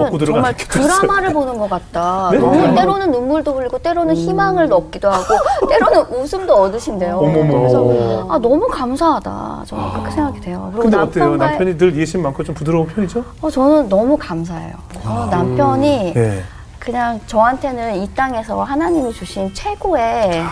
[0.10, 0.56] 분들은 정말.
[0.58, 2.30] 드라마를 보는 것 같다.
[2.32, 2.40] 네?
[2.40, 2.74] 너무 음.
[2.76, 5.36] 때로는 눈물도 흘리고 때로는 희망을 얻기도 하고
[5.70, 7.18] 때로는 웃음도 얻으신대요.
[7.18, 7.60] 어머머.
[7.60, 9.64] 그래서 아 너무 감사하다.
[9.68, 10.72] 저는 그렇게 생각이 돼요.
[10.76, 11.36] 그리고 어때요?
[11.38, 13.24] 남편과의- 남편이 늘 이해심 많고 좀 부드러운 편이죠?
[13.42, 14.74] 어, 저는 너무 감사해요.
[15.06, 16.44] 어, 남편이 네.
[16.80, 20.44] 그냥 저한테는 이 땅에서 하나님이 주신 최고의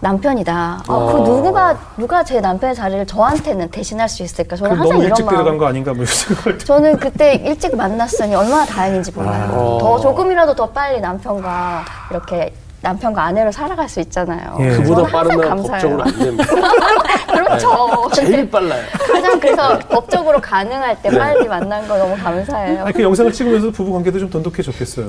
[0.00, 0.82] 남편이다.
[0.88, 4.54] 어, 그 누구가 누가 제 남편의 자리를 저한테는 대신할 수 있을까?
[4.56, 5.28] 저는 항상 너무 이런 일찍.
[5.28, 9.44] 데려간 거 아닌가 뭐 생각을 저는 그때 일찍 만났으니 얼마나 다행인지 몰라요.
[9.52, 9.78] 아.
[9.80, 12.52] 더 조금이라도 더 빨리 남편과 이렇게
[12.86, 14.56] 남편과 아내로 살아갈 수 있잖아요.
[14.60, 14.70] 예.
[14.76, 15.98] 그보다 빠르면 감사해요.
[15.98, 16.44] 법적으로 안 됩니다.
[17.26, 18.10] 그렇죠.
[18.14, 18.82] 제일 빨라요.
[19.12, 22.84] 가장 그래서 법적으로 가능할 때 빨리 만난 거 너무 감사해요.
[22.84, 25.06] 아니, 그 영상을 찍으면서 부부 관계도 좀 돈독해졌겠어요.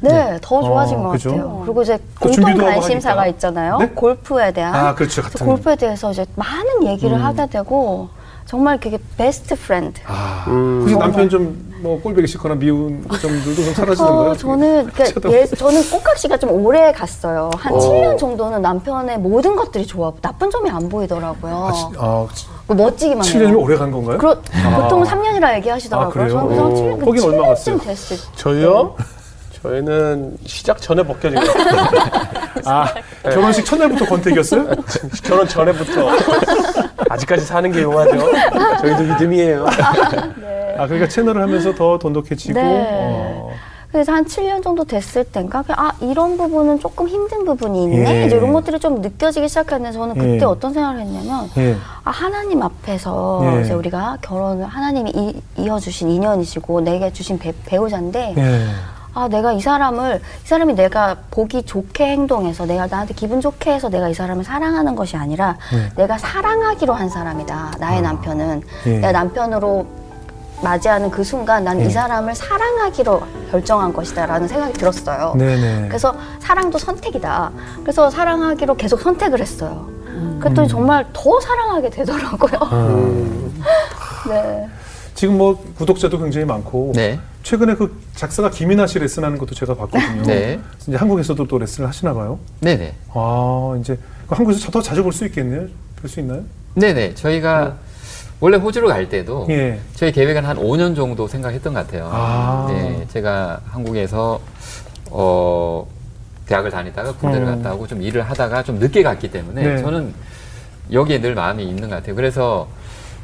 [0.00, 1.30] 네, 더 좋아진 어, 것 그죠?
[1.30, 1.62] 같아요.
[1.64, 3.26] 그리고 이제 또 공통 관심사가.
[3.30, 3.78] 있잖아요.
[3.78, 3.86] 네?
[3.94, 4.74] 골프에 대한.
[4.74, 5.22] 아, 그렇죠.
[5.44, 8.08] 골프에 대해서 이제 많은 얘기를 하게 되고
[8.46, 10.00] 정말 그게 best friend.
[10.06, 10.80] 아, 음.
[10.80, 14.30] 혹시 남편 좀 뭐 꼴보기 싫거나 미운 점들도 좀 사라지는 거예요?
[14.32, 15.34] 어, 저는 그러니까 쳐다보고.
[15.34, 17.50] 예, 저는 콩깍지가 좀 오래 갔어요.
[17.56, 17.78] 한 어.
[17.78, 20.12] 7년 정도는 남편의 모든 것들이 좋아.
[20.20, 21.54] 나쁜 점이 안 보이더라고요.
[21.54, 22.26] 아, 지- 아,
[22.66, 23.58] 뭐 멋지기만 7년이면 해요.
[23.60, 24.18] 오래 간 건가요?
[24.18, 24.36] 그렇,
[24.82, 26.08] 보통 3년이라 얘기하시더라고요.
[26.08, 26.28] 아, 그래요?
[26.28, 26.68] 저는 그래서 어.
[26.98, 27.76] 7년, 거긴 얼마 갔어요?
[27.78, 28.22] 7년쯤 됐을 때.
[28.36, 28.94] 저희요?
[29.62, 31.54] 저희는 시작 전에 벗겨진 거예요.
[32.64, 32.86] 아,
[33.22, 34.66] 결혼식 첫날부터 권태기였어요?
[35.22, 36.08] 결혼 전에부터.
[37.10, 38.18] 아직까지 사는 게 용하죠.
[38.80, 39.66] 저희도 믿음이에요.
[40.78, 42.54] 아, 그러니까 채널을 하면서 더 돈독해지고.
[42.54, 42.86] 네.
[42.90, 43.50] 어,
[43.92, 48.26] 그래서 한 7년 정도 됐을 땐가 아 이런 부분은 조금 힘든 부분이 있네 예.
[48.26, 50.44] 이제 이런 것들이 좀 느껴지기 시작했는데 저는 그때 예.
[50.44, 51.74] 어떤 생각을 했냐면 예.
[52.04, 53.62] 아 하나님 앞에서 예.
[53.62, 58.66] 이제 우리가 결혼을 하나님이 이, 이 어주신 인연이시고 내게 주신 배, 배우자인데 예.
[59.14, 63.88] 아 내가 이 사람을 이 사람이 내가 보기 좋게 행동해서 내가 나한테 기분 좋게 해서
[63.88, 65.90] 내가 이 사람을 사랑하는 것이 아니라 네.
[65.96, 68.90] 내가 사랑하기로 한 사람이다 나의 남편은 예.
[68.98, 69.86] 내가 남편으로
[70.62, 71.90] 맞이하는 그 순간 난이 예.
[71.90, 75.34] 사람을 사랑하기로 결정한 것이다라는 생각이 들었어요.
[75.36, 75.88] 네네.
[75.88, 77.50] 그래서 사랑도 선택이다.
[77.82, 79.88] 그래서 사랑하기로 계속 선택을 했어요.
[80.06, 80.38] 음.
[80.40, 82.58] 그랬더니 정말 더 사랑하게 되더라고요.
[82.60, 84.68] 아, 네.
[85.14, 86.92] 지금 뭐 구독자도 굉장히 많고.
[86.94, 87.18] 네.
[87.42, 90.22] 최근에 그 작사가 김이나 씨 레슨하는 것도 제가 봤거든요.
[90.24, 90.60] 네.
[90.86, 92.38] 이제 한국에서도 또 레슨을 하시나 봐요.
[92.60, 92.94] 네네.
[93.14, 93.98] 아, 이제
[94.28, 95.66] 그 한국에서 더 자주 볼 수 있겠네요.
[95.96, 96.42] 볼 수 있나요?
[96.74, 97.14] 네네.
[97.14, 97.76] 저희가
[98.40, 99.78] 원래 호주로 갈 때도 예.
[99.94, 102.08] 저희 계획은 한 5년 정도 생각했던 것 같아요.
[102.12, 102.66] 아.
[102.70, 104.40] 네, 제가 한국에서
[105.10, 105.86] 어,
[106.46, 107.50] 대학을 다니다가 군대를 어.
[107.56, 109.82] 갔다 오고 좀 일을 하다가 좀 늦게 갔기 때문에 네.
[109.82, 110.14] 저는
[110.92, 112.14] 여기에 늘 마음이 있는 것 같아요.
[112.14, 112.66] 그래서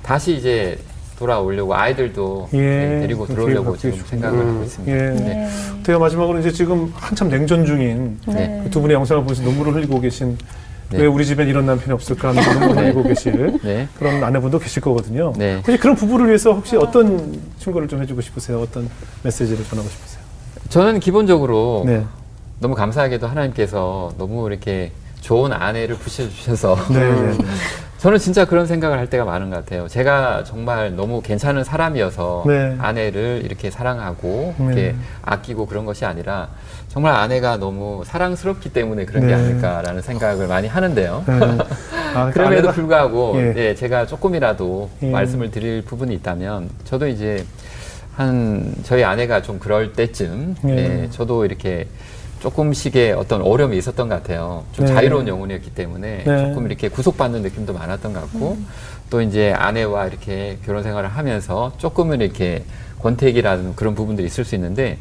[0.03, 0.79] 다시 이제
[1.19, 2.59] 돌아오려고 아이들도 예.
[2.59, 4.55] 네, 데리고 그 들어오려고 지금 생각을 음.
[4.55, 4.93] 하고 있습니다.
[4.97, 5.11] 예.
[5.13, 5.49] 네.
[5.83, 8.61] 대화 마지막으로 이제 지금 한참 냉전 중인 네.
[8.65, 10.37] 그 두 분의 영상을 보면서 눈물을 흘리고 계신
[10.91, 10.99] 네.
[10.99, 13.89] 왜 우리 집엔 이런 남편이 없을까 하면서 눈물을 흘리고 계실 네.
[13.99, 15.33] 그런 아내분도 계실 거거든요.
[15.37, 15.57] 네.
[15.57, 18.61] 혹시 그런 부부를 위해서 혹시 어떤 충고를 좀 해주고 싶으세요?
[18.61, 18.89] 어떤
[19.23, 20.23] 메시지를 전하고 싶으세요?
[20.69, 22.05] 저는 기본적으로 네.
[22.61, 26.99] 너무 감사하게도 하나님께서 너무 이렇게 좋은 아내를 부셔주셔서 네.
[27.11, 27.39] 네.
[28.07, 29.89] 저는 진짜 그런 생각을 할 때가 많은 것 같아요.
[29.89, 32.77] 제가 정말 너무 괜찮은 사람이어서 네.
[32.79, 34.65] 아내를 이렇게 사랑하고 네.
[34.65, 36.51] 이렇게 아끼고 그런 것이 아니라
[36.87, 39.35] 정말 아내가 너무 사랑스럽기 때문에 그런 게 네.
[39.35, 41.25] 아닐까라는 생각을 많이 하는데요.
[41.27, 41.59] 네.
[42.15, 43.55] 아, 그럼에도 아내가- 불구하고 예.
[43.57, 45.11] 예, 제가 조금이라도 예.
[45.11, 47.45] 말씀을 드릴 부분이 있다면 저도 이제
[48.15, 50.77] 한 저희 아내가 좀 그럴 때쯤 예.
[50.77, 51.89] 예, 저도 이렇게
[52.41, 54.65] 조금씩의 어떤 어려움이 있었던 것 같아요.
[54.73, 54.95] 좀 네.
[54.95, 56.49] 자유로운 영혼이었기 때문에 네.
[56.49, 58.59] 조금 이렇게 구속받는 느낌도 많았던 것 같고
[59.11, 62.65] 또 이제 아내와 이렇게 결혼 생활을 하면서 조금은 이렇게
[63.01, 64.99] 권태기라는 그런 부분들이 있을 수 있는데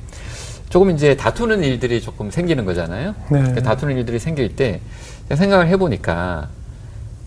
[0.70, 3.16] 조금 이제 다투는 일들이 조금 생기는 거잖아요.
[3.30, 3.54] 네.
[3.54, 4.82] 그 다투는 일들이 생길 때
[5.34, 6.50] 생각을 해보니까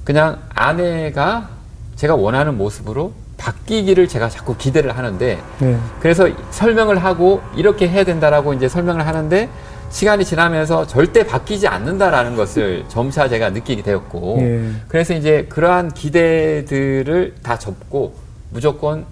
[0.04, 1.48] 그냥 아내가
[1.96, 5.78] 제가 원하는 모습으로 바뀌기를 제가 자꾸 기대를 하는데 네.
[6.00, 9.48] 그래서 설명을 하고 이렇게 해야 된다라고 이제 설명을 하는데
[9.90, 14.70] 시간이 지나면서 절대 바뀌지 않는다라는 것을 점차 제가 느끼게 되었고 예.
[14.88, 18.14] 그래서 이제 그러한 기대들을 다 접고
[18.50, 19.06] 무조건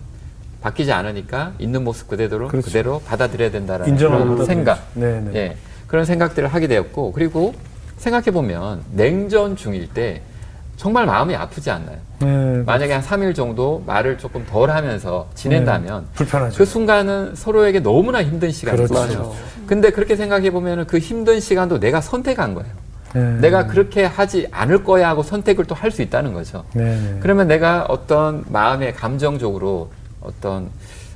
[0.60, 2.66] 바뀌지 않으니까 있는 모습 그대로 그렇죠.
[2.66, 3.92] 그대로 받아들여야 된다라는
[4.36, 4.44] 그런.
[4.44, 5.30] 생각 네, 네.
[5.34, 5.56] 예,
[5.86, 7.54] 그런 생각들을 하게 되었고 그리고
[7.98, 10.22] 생각해 보면 냉전 중일 때
[10.76, 11.96] 정말 마음이 아프지 않나요?
[12.20, 12.62] 네.
[12.66, 16.08] 만약에 한 3일 정도 말을 조금 덜 하면서 지낸다면 네.
[16.14, 16.56] 불편하죠.
[16.58, 18.86] 그 순간은 서로에게 너무나 힘든 시간이죠.
[18.92, 19.34] 그렇죠.
[19.66, 22.70] 근데 그렇게 생각해 보면 그 힘든 시간도 내가 선택한 거예요.
[23.14, 23.22] 네.
[23.40, 26.64] 내가 그렇게 하지 않을 거야 하고 선택을 또 할 수 있다는 거죠.
[26.74, 27.18] 네, 네.
[27.20, 30.68] 그러면 내가 어떤 마음의 감정적으로 어떤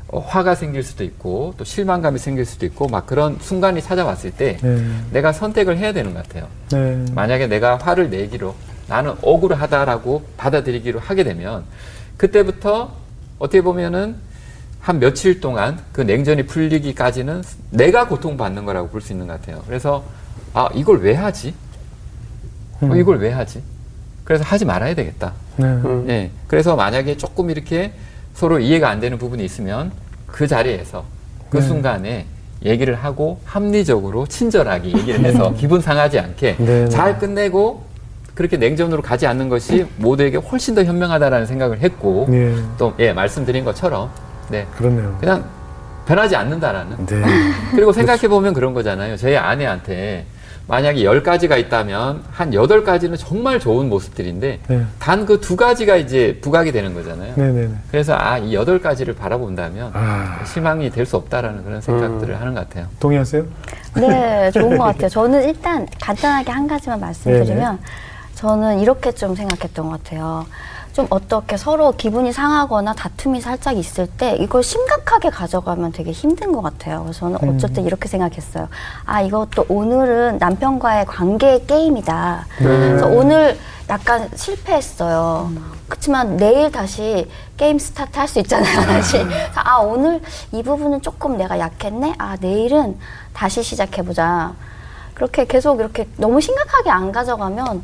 [0.08, 4.56] 어, 화가 생길 수도 있고 또 실망감이 생길 수도 있고 막 그런 순간이 찾아왔을 때
[4.62, 4.82] 네.
[5.12, 6.46] 내가 선택을 해야 되는 것 같아요.
[6.72, 7.04] 네.
[7.14, 8.54] 만약에 내가 화를 내기로
[8.90, 11.62] 나는 억울하다라고 받아들이기로 하게 되면
[12.16, 12.90] 그때부터
[13.38, 14.16] 어떻게 보면은
[14.80, 19.62] 한 며칠 동안 그 냉전이 풀리기까지는 내가 고통받는 거라고 볼 수 있는 것 같아요.
[19.66, 20.02] 그래서
[20.52, 21.54] 아 이걸 왜 하지?
[22.80, 22.96] 어, 음.
[22.96, 23.62] 이걸 왜 하지?
[24.24, 25.34] 그래서 하지 말아야 되겠다.
[25.56, 25.66] 네.
[25.66, 26.06] 음.
[26.08, 26.30] 예.
[26.48, 27.92] 그래서 만약에 조금 이렇게
[28.34, 29.92] 서로 이해가 안 되는 부분이 있으면
[30.26, 31.04] 그 자리에서
[31.48, 31.62] 그 네.
[31.62, 32.26] 순간에
[32.64, 36.88] 얘기를 하고 합리적으로 친절하게 얘기를 해서 기분 상하지 않게 네, 네.
[36.88, 37.84] 잘 끝내고
[38.34, 42.54] 그렇게 냉전으로 가지 않는 것이 모두에게 훨씬 더 현명하다라는 생각을 했고 네.
[42.78, 44.10] 또 예, 말씀드린 것처럼
[44.48, 44.66] 네.
[44.76, 45.16] 그렇네요.
[45.20, 45.44] 그냥
[46.06, 47.22] 변하지 않는다라는 네.
[47.72, 49.16] 그리고 생각해 보면 그런 거잖아요.
[49.16, 50.24] 저희 아내한테
[50.66, 54.82] 만약에 열 가지가 있다면 한 여덟 가지는 정말 좋은 모습들인데 네.
[55.00, 57.32] 단그 두 가지가 이제 부각이 되는 거잖아요.
[57.34, 57.70] 네, 네, 네.
[57.90, 62.68] 그래서 아 이 여덟 가지를 바라본다면 아, 실망이 될 수 없다라는 그런 생각들을 하는 것
[62.68, 62.86] 같아요.
[63.00, 63.44] 동의하세요?
[63.96, 65.08] 네, 좋은 것 같아요.
[65.08, 67.78] 저는 일단 간단하게 한 가지만 말씀드리면
[68.40, 70.46] 저는 이렇게 좀 생각했던 것 같아요.
[70.94, 76.62] 좀 어떻게 서로 기분이 상하거나 다툼이 살짝 있을 때 이걸 심각하게 가져가면 되게 힘든 것
[76.62, 77.02] 같아요.
[77.02, 78.68] 그래서 저는 어쨌든 이렇게 생각했어요.
[79.04, 82.46] 아, 이것도 오늘은 남편과의 관계 게임이다.
[82.56, 83.58] 그래서 오늘
[83.90, 85.52] 약간 실패했어요.
[85.86, 87.28] 그렇지만 내일 다시
[87.58, 89.18] 게임 스타트 할 수 있잖아요, 다시.
[89.22, 90.22] 그래서 아, 오늘
[90.52, 92.14] 이 부분은 조금 내가 약했네?
[92.16, 92.96] 아, 내일은
[93.34, 94.54] 다시 시작해보자.
[95.12, 97.82] 그렇게 계속 이렇게 너무 심각하게 안 가져가면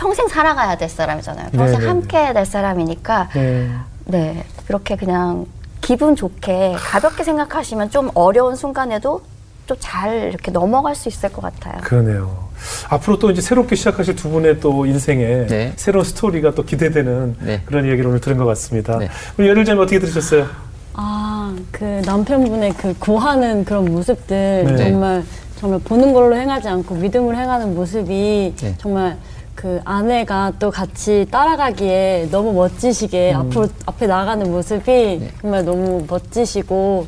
[0.00, 1.50] 평생 살아가야 될 사람이잖아요.
[1.50, 1.86] 평생 네네네.
[1.86, 3.28] 함께 해야 될 사람이니까.
[3.34, 3.70] 네.
[4.06, 4.44] 네.
[4.66, 5.46] 그렇게 그냥
[5.82, 9.20] 기분 좋게 가볍게 생각하시면 좀 어려운 순간에도
[9.66, 11.80] 좀 잘 이렇게 넘어갈 수 있을 것 같아요.
[11.82, 12.48] 그러네요.
[12.88, 15.72] 앞으로 또 이제 새롭게 시작하실 두 분의 또 인생에 네.
[15.76, 17.62] 새로운 스토리가 또 기대되는 네.
[17.66, 18.98] 그런 이야기를 오늘 들은 것 같습니다.
[18.98, 19.08] 네.
[19.38, 20.46] 우리 열일자님 어떻게 들으셨어요?
[20.94, 24.76] 아, 그 남편분의 그 구하는 그런 모습들 네.
[24.76, 25.22] 정말
[25.60, 28.74] 정말 보는 걸로 행하지 않고 믿음으로 행하는 모습이 네.
[28.78, 29.16] 정말
[29.60, 33.40] 그 아내가 또 같이 따라가기에 너무 멋지시게 음.
[33.40, 37.04] 앞으로 앞에 나가는 모습이 정말 너무 멋지시고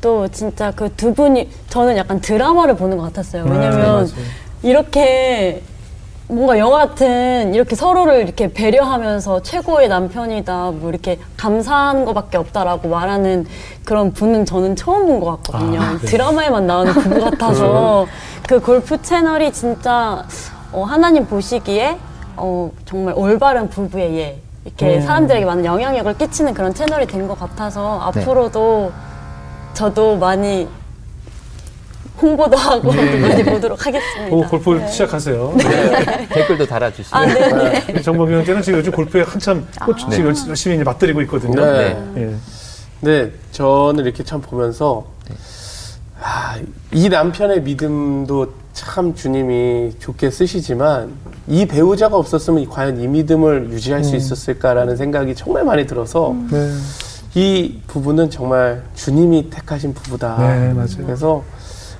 [0.00, 3.44] 또 진짜 그 두 분이 저는 약간 드라마를 보는 것 같았어요.
[3.44, 4.06] 네, 왜냐면 맞아요.
[4.62, 5.62] 이렇게
[6.28, 13.46] 뭔가 영화 같은 이렇게 서로를 이렇게 배려하면서 최고의 남편이다 뭐 이렇게 감사한 것밖에 없다라고 말하는
[13.84, 15.80] 그런 분은 저는 처음 본 것 같거든요.
[15.80, 16.06] 아, 네.
[16.06, 18.06] 드라마에만 나오는 부부 같아서
[18.46, 20.24] 그 골프 채널이 진짜
[20.76, 21.96] 어, 하나님 보시기에
[22.36, 25.00] 어, 정말 올바른 부부의 예 이렇게 음.
[25.00, 28.20] 사람들에게 많은 영향력을 끼치는 그런 채널이 된 것 같아서 네.
[28.20, 28.92] 앞으로도
[29.72, 30.68] 저도 많이
[32.20, 33.16] 홍보도 하고 네.
[33.26, 34.36] 많이 보도록 하겠습니다.
[34.36, 35.54] 오, 골프 시작하세요.
[35.56, 36.28] 네.
[36.28, 37.82] 댓글도 달아주시고 아, 네.
[37.94, 40.16] 우리 정범 형제는 지금 요즘 골프에 한참 꽃 네.
[40.16, 41.64] 지금 열심히 이제 맞들이고 있거든요.
[41.64, 41.96] 네.
[42.18, 42.34] 예.
[43.00, 45.06] 네, 저는 이렇게 참 보면서
[46.20, 46.58] 아,
[46.92, 51.10] 이 남편의 믿음도 참 주님이 좋게 쓰시지만
[51.48, 56.70] 이 배우자가 없었으면 이- 과연 이 믿음을 유지할 수 있었을까라는 생각이 정말 많이 들어서 네.
[57.34, 60.36] 이 부부는 정말 주님이 택하신 부부다.
[60.38, 60.88] 네, 맞아요.
[61.06, 61.42] 그래서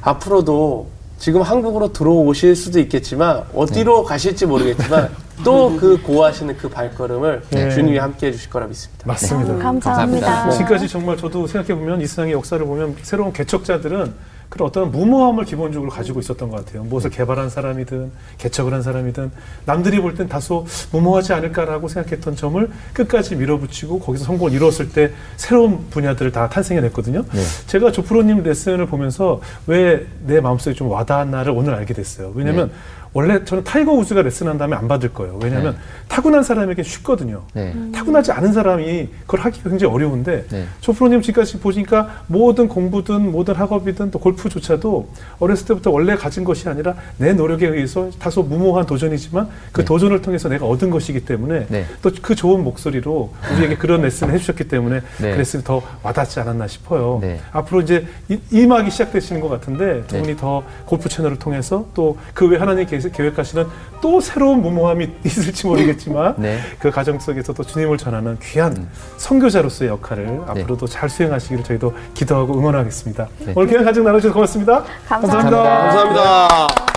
[0.03, 0.87] 앞으로도
[1.19, 5.09] 지금 한국으로 들어오실 수도 있겠지만 어디로 가실지 모르겠지만
[5.45, 7.71] 또 그 고하시는 그 발걸음을 네.
[7.71, 9.03] 주님이 함께 해주실 거라 믿습니다.
[9.07, 9.53] 맞습니다.
[9.55, 10.27] 음, 감사합니다.
[10.27, 10.51] 감사합니다.
[10.51, 14.13] 지금까지 정말 저도 생각해 보면 이 세상의 역사를 보면 새로운 개척자들은
[14.49, 16.85] 그런 어떤 무모함을 기본적으로 가지고 있었던 것 같아요.
[16.85, 19.31] 무엇을 개발한 사람이든 개척을 한 사람이든
[19.65, 25.89] 남들이 볼 땐 다소 무모하지 않을까라고 생각했던 점을 끝까지 밀어붙이고 거기서 성공을 이루었을 때 새로운
[25.91, 27.25] 분야들을 다 탄생해냈거든요.
[27.33, 27.43] 네.
[27.67, 32.33] 제가 조프로님 레슨을 보면서 왜 내 마음속에 좀 와닿았나를 오늘 알게 됐어요.
[32.35, 32.71] 왜냐면
[33.17, 35.39] 원래 저는 타이거 우즈가 레슨한 다음에 안 받을 거예요.
[35.43, 35.79] 왜냐하면 네.
[36.07, 37.45] 타고난 사람에게 쉽거든요.
[37.55, 37.75] 네.
[37.91, 40.67] 타고나지 않은 사람이 그걸 하기가 굉장히 어려운데 네.
[40.83, 45.09] 조프로님 지금까지 보니까 모든 공부든 모든 학업이든 또 골프조차도
[45.39, 49.85] 어렸을 때부터 원래 가진 것이 아니라 내 노력에 의해서 다소 무모한 도전이지만 그 네.
[49.87, 51.87] 도전을 통해서 내가 얻은 것이기 때문에 네.
[52.03, 55.31] 또그 좋은 목소리로 우리에게 그런 레슨을 해주셨기 때문에 네.
[55.33, 57.21] 그 레슨이 더 와닿지 않았나 싶어요.
[57.23, 57.41] 네.
[57.53, 60.23] 앞으로 이제 이- 이 막이 시작되시는 것 같은데 두 네.
[60.23, 63.67] 분이 더 골프 채널을 통해서 또 그 외 하나님 계- 계획하시는
[64.01, 66.59] 또 새로운 무모함이 있을지 모르겠지만 네.
[66.79, 73.29] 그 가정 속에서 또 주님을 전하는 귀한 선교자로서의 역할을 앞으로도 잘 수행하시기를 저희도 기도하고 응원하겠습니다.
[73.47, 73.53] 네.
[73.55, 74.85] 오늘 귀한 가정 나눠주셔서 고맙습니다.
[75.09, 75.63] 감사합니다.
[75.63, 75.93] 감사합니다.
[75.93, 76.96] 감사합니다.